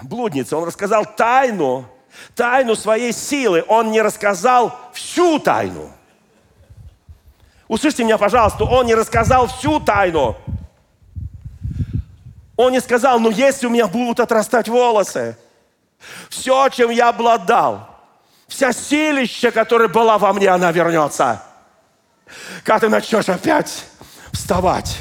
блудницы, 0.02 0.58
он 0.58 0.65
рассказал 0.65 1.06
тайну, 1.15 1.89
тайну 2.36 2.75
своей 2.75 3.13
силы. 3.13 3.63
Он 3.67 3.91
не 3.91 4.01
рассказал 4.01 4.80
всю 4.93 5.39
тайну. 5.39 5.91
Услышьте 7.67 8.03
меня, 8.03 8.17
пожалуйста, 8.17 8.63
он 8.63 8.86
не 8.86 8.95
рассказал 8.95 9.47
всю 9.47 9.80
тайну. 9.80 10.38
Он 12.56 12.71
не 12.71 12.80
сказал, 12.82 13.19
ну 13.19 13.30
если 13.30 13.67
у 13.67 13.69
меня 13.69 13.88
будут 13.88 14.19
отрастать 14.19 14.67
волосы, 14.67 15.38
все, 16.30 16.69
чем 16.69 16.89
я 16.89 17.10
обладал, 17.10 17.88
вся 18.47 18.71
силища, 18.71 19.51
которая 19.51 19.88
была 19.88 20.17
во 20.17 20.34
мне, 20.34 20.47
она 20.49 20.71
вернется. 20.71 21.43
Когда 22.63 22.80
ты 22.80 22.89
начнешь 22.89 23.30
опять 23.30 23.86
вставать, 24.32 24.97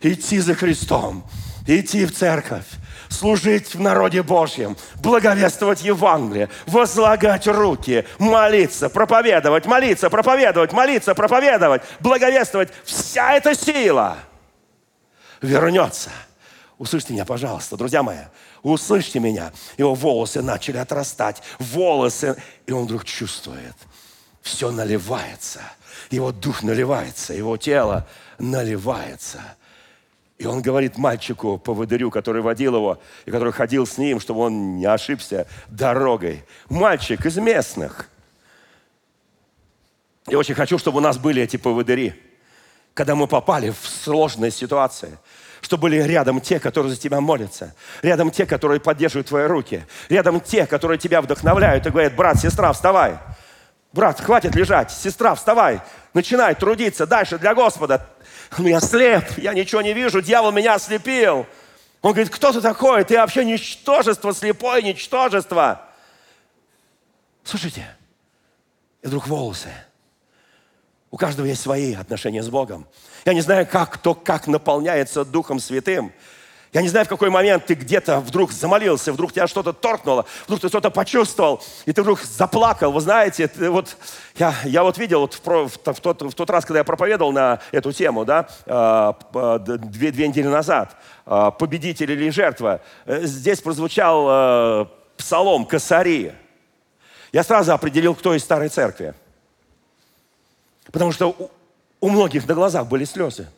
идти 0.00 0.40
за 0.40 0.54
Христом, 0.54 1.24
идти 1.66 2.04
в 2.04 2.14
церковь, 2.14 2.66
служить 3.10 3.74
в 3.74 3.80
народе 3.80 4.22
Божьем, 4.22 4.76
благовествовать 5.02 5.82
Евангелие, 5.82 6.48
возлагать 6.66 7.46
руки, 7.46 8.06
молиться, 8.18 8.88
проповедовать, 8.88 9.66
молиться, 9.66 10.08
проповедовать, 10.08 10.72
молиться, 10.72 11.14
проповедовать, 11.14 11.82
благовествовать. 11.98 12.70
Вся 12.84 13.34
эта 13.34 13.54
сила 13.54 14.16
вернется. 15.42 16.10
Услышьте 16.78 17.12
меня, 17.12 17.26
пожалуйста, 17.26 17.76
друзья 17.76 18.02
мои. 18.02 18.24
Услышьте 18.62 19.20
меня. 19.20 19.52
Его 19.76 19.94
волосы 19.94 20.40
начали 20.40 20.78
отрастать. 20.78 21.42
Волосы. 21.58 22.36
И 22.66 22.72
он 22.72 22.84
вдруг 22.84 23.04
чувствует. 23.04 23.74
Все 24.40 24.70
наливается. 24.70 25.60
Его 26.10 26.32
дух 26.32 26.62
наливается. 26.62 27.34
Его 27.34 27.58
тело 27.58 28.06
наливается– 28.38 29.40
и 30.40 30.46
он 30.46 30.62
говорит 30.62 30.96
мальчику, 30.96 31.58
поводырю, 31.58 32.10
который 32.10 32.40
водил 32.40 32.74
его, 32.74 32.98
и 33.26 33.30
который 33.30 33.52
ходил 33.52 33.86
с 33.86 33.98
ним, 33.98 34.20
чтобы 34.20 34.40
он 34.40 34.78
не 34.78 34.86
ошибся 34.86 35.46
дорогой. 35.68 36.44
Мальчик 36.70 37.26
из 37.26 37.36
местных. 37.36 38.08
Я 40.26 40.38
очень 40.38 40.54
хочу, 40.54 40.78
чтобы 40.78 40.96
у 40.96 41.00
нас 41.02 41.18
были 41.18 41.42
эти 41.42 41.58
поводыри, 41.58 42.14
когда 42.94 43.14
мы 43.14 43.26
попали 43.26 43.68
в 43.70 43.86
сложные 43.86 44.50
ситуации– 44.50 45.18
чтобы 45.60 45.82
были 45.82 45.96
рядом 46.00 46.40
те, 46.40 46.58
которые 46.58 46.94
за 46.94 46.98
тебя 46.98 47.20
молятся, 47.20 47.74
рядом 48.00 48.30
те, 48.30 48.46
которые 48.46 48.80
поддерживают 48.80 49.28
твои 49.28 49.44
руки, 49.44 49.84
рядом 50.08 50.40
те, 50.40 50.66
которые 50.66 50.96
тебя 50.96 51.20
вдохновляют 51.20 51.86
и 51.86 51.90
говорят, 51.90 52.16
брат, 52.16 52.38
сестра, 52.38 52.72
вставай. 52.72 53.18
Брат, 53.92 54.18
хватит 54.20 54.54
лежать, 54.54 54.90
сестра, 54.90 55.34
вставай, 55.34 55.82
начинай 56.14 56.54
трудиться 56.54 57.06
дальше 57.06 57.38
для 57.38 57.54
Господа. 57.54 58.08
Ну, 58.58 58.66
я 58.66 58.80
слеп, 58.80 59.38
я 59.38 59.54
ничего 59.54 59.80
не 59.80 59.94
вижу, 59.94 60.20
дьявол 60.20 60.52
меня 60.52 60.74
ослепил. 60.74 61.46
Он 62.02 62.12
говорит, 62.12 62.32
кто 62.32 62.52
ты 62.52 62.60
такой? 62.60 63.04
Ты 63.04 63.16
вообще 63.16 63.44
ничтожество, 63.44 64.32
слепое 64.34 64.82
ничтожество. 64.82 65.86
Слушайте, 67.44 67.86
и 69.02 69.06
вдруг 69.06 69.26
волосы. 69.26 69.70
У 71.10 71.16
каждого 71.16 71.46
есть 71.46 71.62
свои 71.62 71.94
отношения 71.94 72.42
с 72.42 72.48
Богом. 72.48 72.86
Я 73.24 73.34
не 73.34 73.40
знаю, 73.40 73.66
как 73.66 73.94
кто 73.94 74.14
как 74.14 74.46
наполняется 74.46 75.24
Духом 75.24 75.58
Святым. 75.58 76.12
Я 76.72 76.82
не 76.82 76.88
знаю, 76.88 77.04
в 77.04 77.08
какой 77.08 77.30
момент 77.30 77.66
ты 77.66 77.74
где-то 77.74 78.20
вдруг 78.20 78.52
замолился, 78.52 79.12
вдруг 79.12 79.32
тебя 79.32 79.48
что-то 79.48 79.72
торкнуло, 79.72 80.24
вдруг 80.44 80.60
ты 80.60 80.68
что-то 80.68 80.90
почувствовал, 80.90 81.60
и 81.84 81.92
ты 81.92 82.02
вдруг 82.02 82.20
заплакал. 82.20 82.92
Вы 82.92 83.00
знаете, 83.00 83.48
ты, 83.48 83.68
вот, 83.70 83.96
я, 84.36 84.54
я 84.64 84.84
вот 84.84 84.96
видел 84.96 85.22
вот 85.22 85.34
в, 85.34 85.44
в, 85.44 85.68
в, 85.68 86.00
тот, 86.00 86.22
в 86.22 86.32
тот 86.32 86.48
раз, 86.48 86.64
когда 86.64 86.78
я 86.78 86.84
проповедовал 86.84 87.32
на 87.32 87.58
эту 87.72 87.90
тему, 87.90 88.24
да, 88.24 88.48
э, 88.66 89.58
две, 89.78 90.12
две 90.12 90.28
недели 90.28 90.46
назад, 90.46 90.96
э, 91.26 91.50
«Победитель 91.58 92.12
или 92.12 92.30
жертва», 92.30 92.80
э, 93.04 93.24
здесь 93.24 93.60
прозвучал 93.60 94.26
э, 94.30 94.86
псалом 95.16 95.66
«Косари». 95.66 96.32
Я 97.32 97.42
сразу 97.42 97.72
определил, 97.72 98.14
кто 98.14 98.32
из 98.32 98.44
старой 98.44 98.68
церкви. 98.68 99.14
Потому 100.92 101.10
что 101.10 101.30
у, 101.30 101.50
у 102.00 102.10
многих 102.10 102.46
на 102.46 102.54
глазах 102.54 102.86
были 102.86 103.04
слезы. 103.04 103.48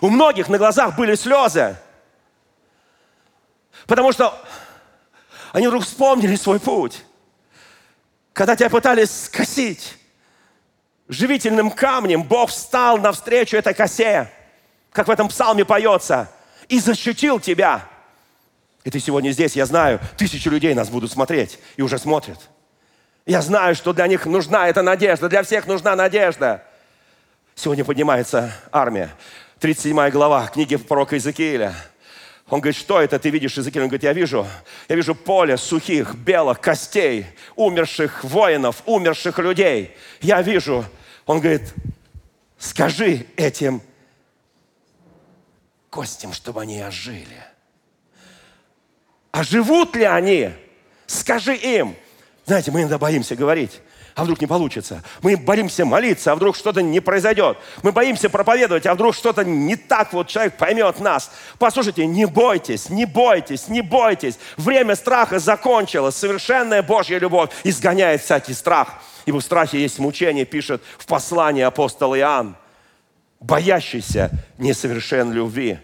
У 0.00 0.08
многих 0.08 0.48
на 0.48 0.58
глазах 0.58 0.96
были 0.96 1.14
слезы. 1.14 1.76
Потому 3.86 4.12
что 4.12 4.38
они 5.52 5.68
вдруг 5.68 5.84
вспомнили 5.84 6.36
свой 6.36 6.60
путь. 6.60 7.02
Когда 8.32 8.56
тебя 8.56 8.68
пытались 8.68 9.24
скосить 9.24 9.96
живительным 11.08 11.70
камнем, 11.70 12.22
Бог 12.22 12.50
встал 12.50 12.98
навстречу 12.98 13.56
этой 13.56 13.74
косе, 13.74 14.30
как 14.92 15.08
в 15.08 15.10
этом 15.10 15.28
псалме 15.28 15.64
поется, 15.64 16.30
и 16.68 16.78
защитил 16.78 17.40
тебя. 17.40 17.88
И 18.84 18.90
ты 18.90 19.00
сегодня 19.00 19.30
здесь, 19.30 19.56
я 19.56 19.66
знаю, 19.66 20.00
тысячи 20.16 20.48
людей 20.48 20.74
нас 20.74 20.88
будут 20.88 21.10
смотреть 21.10 21.58
и 21.76 21.82
уже 21.82 21.98
смотрят. 21.98 22.38
Я 23.24 23.42
знаю, 23.42 23.74
что 23.74 23.92
для 23.92 24.06
них 24.06 24.26
нужна 24.26 24.68
эта 24.68 24.82
надежда, 24.82 25.28
для 25.28 25.42
всех 25.42 25.66
нужна 25.66 25.96
надежда. 25.96 26.62
Сегодня 27.54 27.84
поднимается 27.84 28.52
армия. 28.70 29.10
37 29.58 30.10
глава 30.10 30.46
книги 30.48 30.76
пророка 30.76 31.16
Иезекииля. 31.16 31.74
Он 32.50 32.60
говорит, 32.60 32.76
что 32.76 33.00
это 33.00 33.18
ты 33.18 33.30
видишь, 33.30 33.56
Иезекииль? 33.56 33.84
Он 33.84 33.88
говорит, 33.88 34.02
я 34.02 34.12
вижу, 34.12 34.46
я 34.86 34.96
вижу 34.96 35.14
поле 35.14 35.56
сухих, 35.56 36.14
белых 36.14 36.60
костей, 36.60 37.24
умерших 37.54 38.22
воинов, 38.22 38.82
умерших 38.84 39.38
людей. 39.38 39.96
Я 40.20 40.42
вижу. 40.42 40.84
Он 41.24 41.40
говорит, 41.40 41.72
скажи 42.58 43.24
этим 43.36 43.80
костям, 45.88 46.34
чтобы 46.34 46.60
они 46.60 46.82
ожили. 46.82 47.42
А 49.32 49.42
живут 49.42 49.96
ли 49.96 50.04
они? 50.04 50.50
Скажи 51.06 51.56
им. 51.56 51.96
Знаете, 52.44 52.72
мы 52.72 52.80
иногда 52.80 52.98
боимся 52.98 53.34
говорить. 53.34 53.80
А 54.16 54.24
вдруг 54.24 54.40
не 54.40 54.46
получится? 54.46 55.02
Мы 55.20 55.36
боимся 55.36 55.84
молиться, 55.84 56.32
а 56.32 56.36
вдруг 56.36 56.56
что-то 56.56 56.80
не 56.80 57.00
произойдет? 57.00 57.58
Мы 57.82 57.92
боимся 57.92 58.30
проповедовать, 58.30 58.86
а 58.86 58.94
вдруг 58.94 59.14
что-то 59.14 59.44
не 59.44 59.76
так, 59.76 60.14
вот 60.14 60.28
человек 60.28 60.56
поймет 60.56 61.00
нас. 61.00 61.30
Послушайте, 61.58 62.06
не 62.06 62.24
бойтесь, 62.24 62.88
не 62.88 63.04
бойтесь, 63.04 63.68
не 63.68 63.82
бойтесь. 63.82 64.38
Время 64.56 64.96
страха 64.96 65.38
закончилось. 65.38 66.16
Совершенная 66.16 66.82
Божья 66.82 67.18
любовь 67.18 67.50
изгоняет 67.62 68.22
всякий 68.22 68.54
страх. 68.54 69.02
Ибо 69.26 69.40
в 69.40 69.44
страхе 69.44 69.82
есть 69.82 69.98
мучение, 69.98 70.46
пишет 70.46 70.82
в 70.96 71.04
послании 71.04 71.62
апостол 71.62 72.16
Иоанн. 72.16 72.56
Боящийся 73.40 74.30
несовершен 74.56 75.30
любви. 75.30 75.78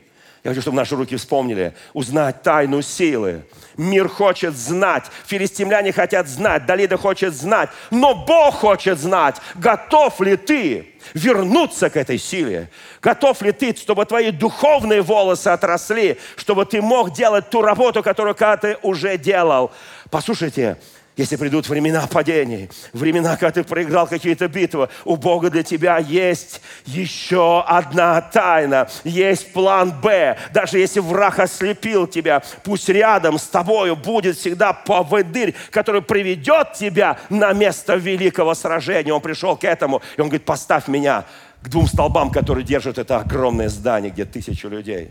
Я 0.44 0.50
хочу, 0.50 0.62
чтобы 0.62 0.76
наши 0.76 0.96
руки 0.96 1.14
вспомнили. 1.16 1.72
Узнать 1.92 2.42
тайну 2.42 2.82
силы. 2.82 3.44
Мир 3.76 4.08
хочет 4.08 4.56
знать. 4.56 5.04
Филистимляне 5.26 5.92
хотят 5.92 6.26
знать. 6.26 6.66
Далида 6.66 6.96
хочет 6.96 7.32
знать. 7.32 7.70
Но 7.90 8.14
Бог 8.14 8.56
хочет 8.56 8.98
знать, 8.98 9.36
готов 9.54 10.20
ли 10.20 10.36
ты 10.36 10.94
вернуться 11.14 11.90
к 11.90 11.96
этой 11.96 12.18
силе. 12.18 12.70
Готов 13.00 13.40
ли 13.42 13.52
ты, 13.52 13.74
чтобы 13.76 14.04
твои 14.04 14.32
духовные 14.32 15.00
волосы 15.00 15.48
отросли, 15.48 16.18
чтобы 16.36 16.66
ты 16.66 16.82
мог 16.82 17.12
делать 17.12 17.48
ту 17.48 17.62
работу, 17.62 18.02
которую 18.02 18.34
когда 18.34 18.56
ты 18.56 18.78
уже 18.82 19.18
делал. 19.18 19.70
Послушайте, 20.10 20.76
если 21.16 21.36
придут 21.36 21.68
времена 21.68 22.06
падений, 22.06 22.70
времена, 22.94 23.36
когда 23.36 23.50
ты 23.50 23.64
проиграл 23.64 24.06
какие-то 24.06 24.48
битвы, 24.48 24.88
у 25.04 25.16
Бога 25.16 25.50
для 25.50 25.62
тебя 25.62 25.98
есть 25.98 26.62
еще 26.86 27.62
одна 27.62 28.20
тайна, 28.22 28.88
есть 29.04 29.52
план 29.52 30.00
Б. 30.00 30.38
Даже 30.54 30.78
если 30.78 31.00
враг 31.00 31.38
ослепил 31.38 32.06
тебя, 32.06 32.42
пусть 32.64 32.88
рядом 32.88 33.38
с 33.38 33.46
тобою 33.46 33.94
будет 33.94 34.38
всегда 34.38 34.72
поводырь, 34.72 35.54
который 35.70 36.00
приведет 36.00 36.72
тебя 36.72 37.18
на 37.28 37.52
место 37.52 37.96
великого 37.96 38.54
сражения. 38.54 39.12
Он 39.12 39.20
пришел 39.20 39.54
к 39.56 39.64
этому, 39.64 40.00
и 40.16 40.20
он 40.20 40.28
говорит, 40.28 40.46
поставь 40.46 40.88
меня 40.88 41.26
к 41.60 41.68
двум 41.68 41.88
столбам, 41.88 42.30
которые 42.30 42.64
держат 42.64 42.96
это 42.96 43.18
огромное 43.18 43.68
здание, 43.68 44.10
где 44.10 44.24
тысячу 44.24 44.68
людей. 44.68 45.10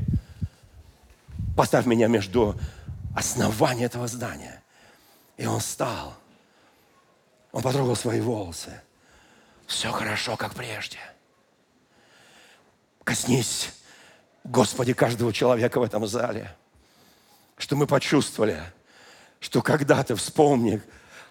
Поставь 1.55 1.85
меня 1.85 2.07
между 2.07 2.55
основанием 3.15 3.85
этого 3.85 4.07
здания 4.07 4.60
и 5.37 5.45
он 5.45 5.59
встал. 5.59 6.15
Он 7.51 7.61
потрогал 7.61 7.95
свои 7.95 8.21
волосы. 8.21 8.81
Все 9.67 9.91
хорошо, 9.91 10.35
как 10.37 10.53
прежде. 10.53 10.99
Коснись, 13.03 13.73
Господи, 14.43 14.93
каждого 14.93 15.33
человека 15.33 15.79
в 15.79 15.83
этом 15.83 16.07
зале. 16.07 16.55
Что 17.57 17.75
мы 17.75 17.87
почувствовали, 17.87 18.61
что 19.39 19.61
когда-то 19.61 20.15
вспомни, 20.15 20.81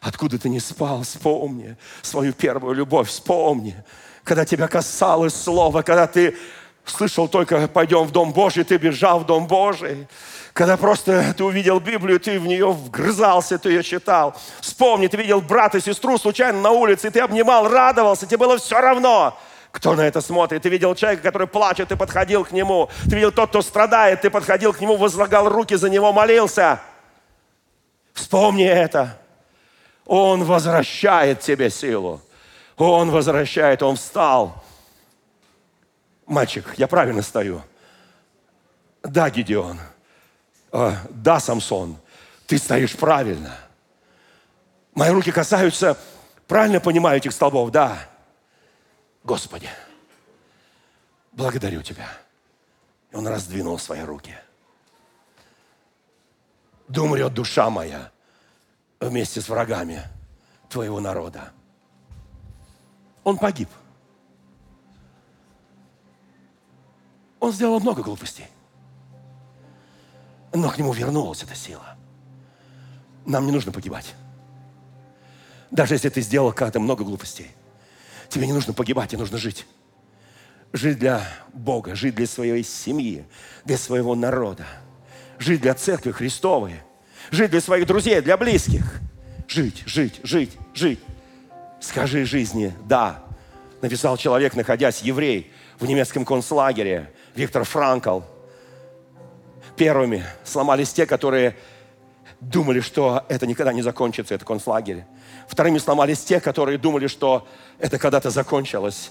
откуда 0.01 0.39
ты 0.39 0.49
не 0.49 0.61
спал, 0.61 1.03
вспомни 1.03 1.77
свою 2.03 2.33
первую 2.33 2.75
любовь, 2.75 3.09
вспомни, 3.09 3.83
когда 4.25 4.45
тебя 4.45 4.69
касалось 4.69 5.35
слова, 5.35 5.83
когда 5.83 6.07
ты 6.07 6.37
слышал 6.85 7.29
только 7.29 7.69
«пойдем 7.69 8.05
в 8.05 8.11
Дом 8.11 8.33
Божий», 8.33 8.65
ты 8.65 8.77
бежал 8.77 9.21
в 9.21 9.27
Дом 9.27 9.47
Божий. 9.47 10.09
Когда 10.53 10.77
просто 10.77 11.35
ты 11.37 11.45
увидел 11.45 11.79
Библию, 11.79 12.19
ты 12.19 12.41
в 12.41 12.47
нее 12.47 12.71
вгрызался, 12.71 13.59
ты 13.59 13.71
ее 13.71 13.83
читал. 13.83 14.35
Вспомни, 14.61 15.07
ты 15.07 15.17
видел 15.17 15.41
брата 15.41 15.79
и 15.79 15.81
сестру 15.81 16.19
случайно 16.19 16.61
на 16.61 16.71
улице, 16.71 17.09
и 17.09 17.11
ты 17.11 17.21
обнимал, 17.21 17.69
радовался, 17.69 18.27
тебе 18.27 18.39
было 18.39 18.59
все 18.59 18.81
равно. 18.81 19.39
Кто 19.71 19.95
на 19.95 20.01
это 20.01 20.21
смотрит? 20.21 20.63
Ты 20.63 20.69
видел 20.69 20.95
человека, 20.97 21.23
который 21.23 21.47
плачет, 21.47 21.89
ты 21.89 21.97
подходил 21.97 22.45
к 22.45 22.51
нему. 22.51 22.91
Ты 23.05 23.15
видел 23.15 23.31
тот, 23.31 23.51
кто 23.51 23.63
страдает, 23.63 24.23
ты 24.23 24.31
подходил 24.31 24.73
к 24.73 24.81
нему, 24.81 24.97
возлагал 24.97 25.49
руки 25.49 25.77
за 25.77 25.89
него, 25.89 26.13
молился. 26.13 26.81
Вспомни 28.13 28.67
это. 28.67 29.17
Он 30.07 30.43
возвращает 30.43 31.41
тебе 31.41 31.71
силу. 31.71 32.21
Он 32.77 33.11
возвращает, 33.11 33.83
он 33.83 33.95
встал. 33.95 34.65
Мальчик, 36.27 36.65
я 36.77 36.89
правильно 36.89 37.23
стою. 37.23 37.63
Да, 39.03 39.31
Гедеон. 39.31 39.79
«А, 40.73 40.97
да, 41.11 41.41
Самсон, 41.41 41.97
ты 42.47 42.59
стоишь 42.59 42.97
правильно. 42.97 43.57
Мои 44.95 45.11
руки 45.11 45.33
касаются, 45.33 45.97
правильно 46.47 46.81
понимаю 46.81 47.19
этих 47.19 47.33
столбов, 47.33 47.71
да. 47.71 47.99
Господи, 49.25 49.69
благодарю 51.33 51.83
Тебя. 51.83 52.09
И 53.11 53.17
он 53.17 53.27
раздвинул 53.27 53.79
свои 53.79 54.03
руки. 54.03 54.35
Да 56.89 57.29
душа 57.29 57.71
моя 57.71 58.11
вместе 59.01 59.41
с 59.41 59.49
врагами 59.49 60.03
Твоего 60.69 61.01
народа. 61.01 61.53
Он 63.25 63.39
погиб. 63.39 63.69
Он 67.39 67.53
сделал 67.53 67.81
много 67.81 68.03
глупостей. 68.03 68.47
Но 70.53 70.69
к 70.71 70.79
нему 70.79 70.93
вернулась 70.93 71.43
эта 71.43 71.55
сила. 71.55 71.97
Нам 73.25 73.47
не 73.47 73.53
нужно 73.53 73.73
погибать. 73.73 74.15
Даже 75.71 75.95
если 75.95 76.09
ты 76.09 76.21
сделал 76.21 76.53
когда-то 76.53 76.81
много 76.81 77.05
глупостей. 77.05 77.51
Тебе 78.29 78.47
не 78.47 78.53
нужно 78.53 78.73
погибать, 78.73 79.11
тебе 79.11 79.21
нужно 79.21 79.39
жить. 79.39 79.67
Жить 80.73 80.99
для 80.99 81.23
Бога, 81.53 81.95
жить 81.95 82.15
для 82.15 82.27
своей 82.27 82.65
семьи, 82.65 83.25
для 83.65 83.77
своего 83.77 84.15
народа. 84.15 84.67
Жить 85.39 85.61
для 85.61 85.75
церкви 85.75 86.11
Христовой. 86.11 86.75
Жить 87.31 87.51
для 87.51 87.61
своих 87.61 87.87
друзей, 87.87 88.21
для 88.21 88.37
близких. 88.37 89.01
Жить, 89.47 89.83
жить, 89.87 90.21
жить, 90.25 90.57
жить. 90.75 91.01
Скажи 91.81 92.25
жизни 92.25 92.75
«да». 92.87 93.25
Написал 93.81 94.17
человек, 94.17 94.55
находясь 94.55 95.01
еврей 95.01 95.51
в 95.79 95.87
немецком 95.87 96.25
концлагере, 96.25 97.11
Виктор 97.35 97.65
Франкл– 97.65 98.21
Первыми 99.81 100.23
сломались 100.45 100.93
те, 100.93 101.07
которые 101.07 101.57
думали, 102.43 102.81
что 102.81 103.25
это 103.31 103.47
никогда 103.47 103.73
не 103.73 103.81
закончится, 103.81 104.35
это 104.35 104.45
концлагерь. 104.45 105.07
Вторыми 105.49 105.79
сломались 105.79 106.23
те, 106.23 106.39
которые 106.39 106.77
думали, 106.77 107.07
что 107.07 107.49
это 107.79 107.99
когда-то 107.99 108.29
закончилось. 108.29 109.11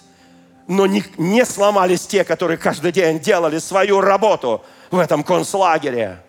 Но 0.67 0.85
не, 0.85 1.03
не 1.17 1.43
сломались 1.43 2.05
те, 2.05 2.23
которые 2.23 2.59
каждый 2.59 2.91
день 2.91 3.19
делали 3.19 3.57
свою 3.57 3.99
работу 3.99 4.63
в 4.91 4.99
этом 4.99 5.23
концлагере. 5.23 6.23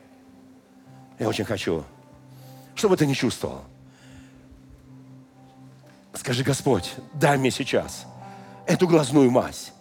Я 1.18 1.28
очень 1.28 1.45
хочу, 1.45 1.84
чтобы 2.74 2.97
ты 2.97 3.05
не 3.05 3.14
чувствовал. 3.14 3.61
Скажи, 6.14 6.45
Господь, 6.45 6.95
дай 7.12 7.36
мне 7.36 7.51
сейчас 7.51 8.07
эту 8.66 8.88
глазную 8.88 9.30
мазь 9.30 9.72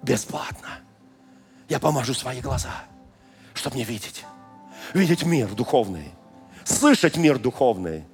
бесплатно. 0.00 0.78
Я 1.68 1.78
помажу 1.78 2.14
свои 2.14 2.40
глаза– 2.40 2.72
чтобы 3.56 3.76
мне 3.76 3.84
видеть. 3.84 4.24
Видеть 4.94 5.24
мир 5.24 5.48
духовный, 5.48 6.12
слышать 6.64 7.16
мир 7.16 7.38
духовный, 7.38 8.04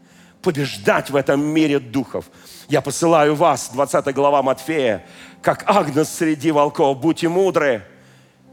побеждать 0.41 1.11
в 1.11 1.17
этом 1.17 1.45
мире 1.45 1.79
духов. 1.79 2.27
Я 2.69 2.81
посылаю 2.81 3.35
вас, 3.35 3.71
20 3.73 4.15
глава 4.15 4.43
Матфея, 4.43 5.05
как 5.43 5.65
агнец 5.67 6.09
среди 6.09 6.51
волков. 6.51 6.99
Будьте 6.99 7.29
мудры, 7.29 7.85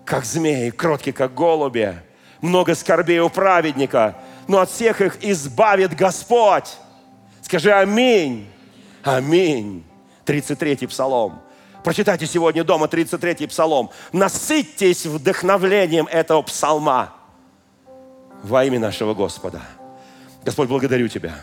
как 0.06 0.26
змеи, 0.26 0.70
кроткие, 0.70 1.14
как 1.14 1.34
голуби. 1.34 1.96
Много 2.42 2.76
скорбей 2.76 3.20
у 3.20 3.30
праведника, 3.30 4.18
но 4.48 4.60
от 4.60 4.70
всех 4.70 5.02
их 5.02 5.24
избавит 5.24 5.96
Господь. 5.96 6.70
Скажи 7.42 7.72
аминь. 7.72 8.48
Аминь. 9.04 9.84
33-й 10.26 10.88
псалом. 10.88 11.42
Прочитайте 11.84 12.28
сегодня 12.28 12.64
дома 12.64 12.88
33-й 12.88 13.48
псалом. 13.48 13.90
Насытьтесь 14.12 15.06
вдохновлением 15.06 16.08
этого 16.08 16.42
псалма 16.42 17.14
во 18.44 18.66
имя 18.66 18.80
нашего 18.80 19.14
Господа. 19.14 19.62
Господь, 20.44 20.70
благодарю 20.70 21.08
Тебя. 21.08 21.36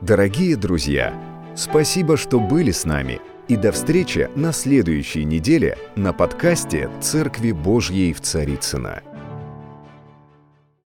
Дорогие 0.00 0.56
друзья, 0.56 1.12
спасибо, 1.56 2.16
что 2.16 2.38
были 2.40 2.70
с 2.70 2.84
нами. 2.84 3.20
И 3.48 3.56
до 3.56 3.72
встречи 3.72 4.30
на 4.34 4.52
следующей 4.52 5.24
неделе 5.24 5.78
на 5.96 6.12
подкасте 6.12 6.90
«Церкви 7.00 7.52
Божьей 7.52 8.12
в 8.12 8.20
Царицына. 8.20 9.02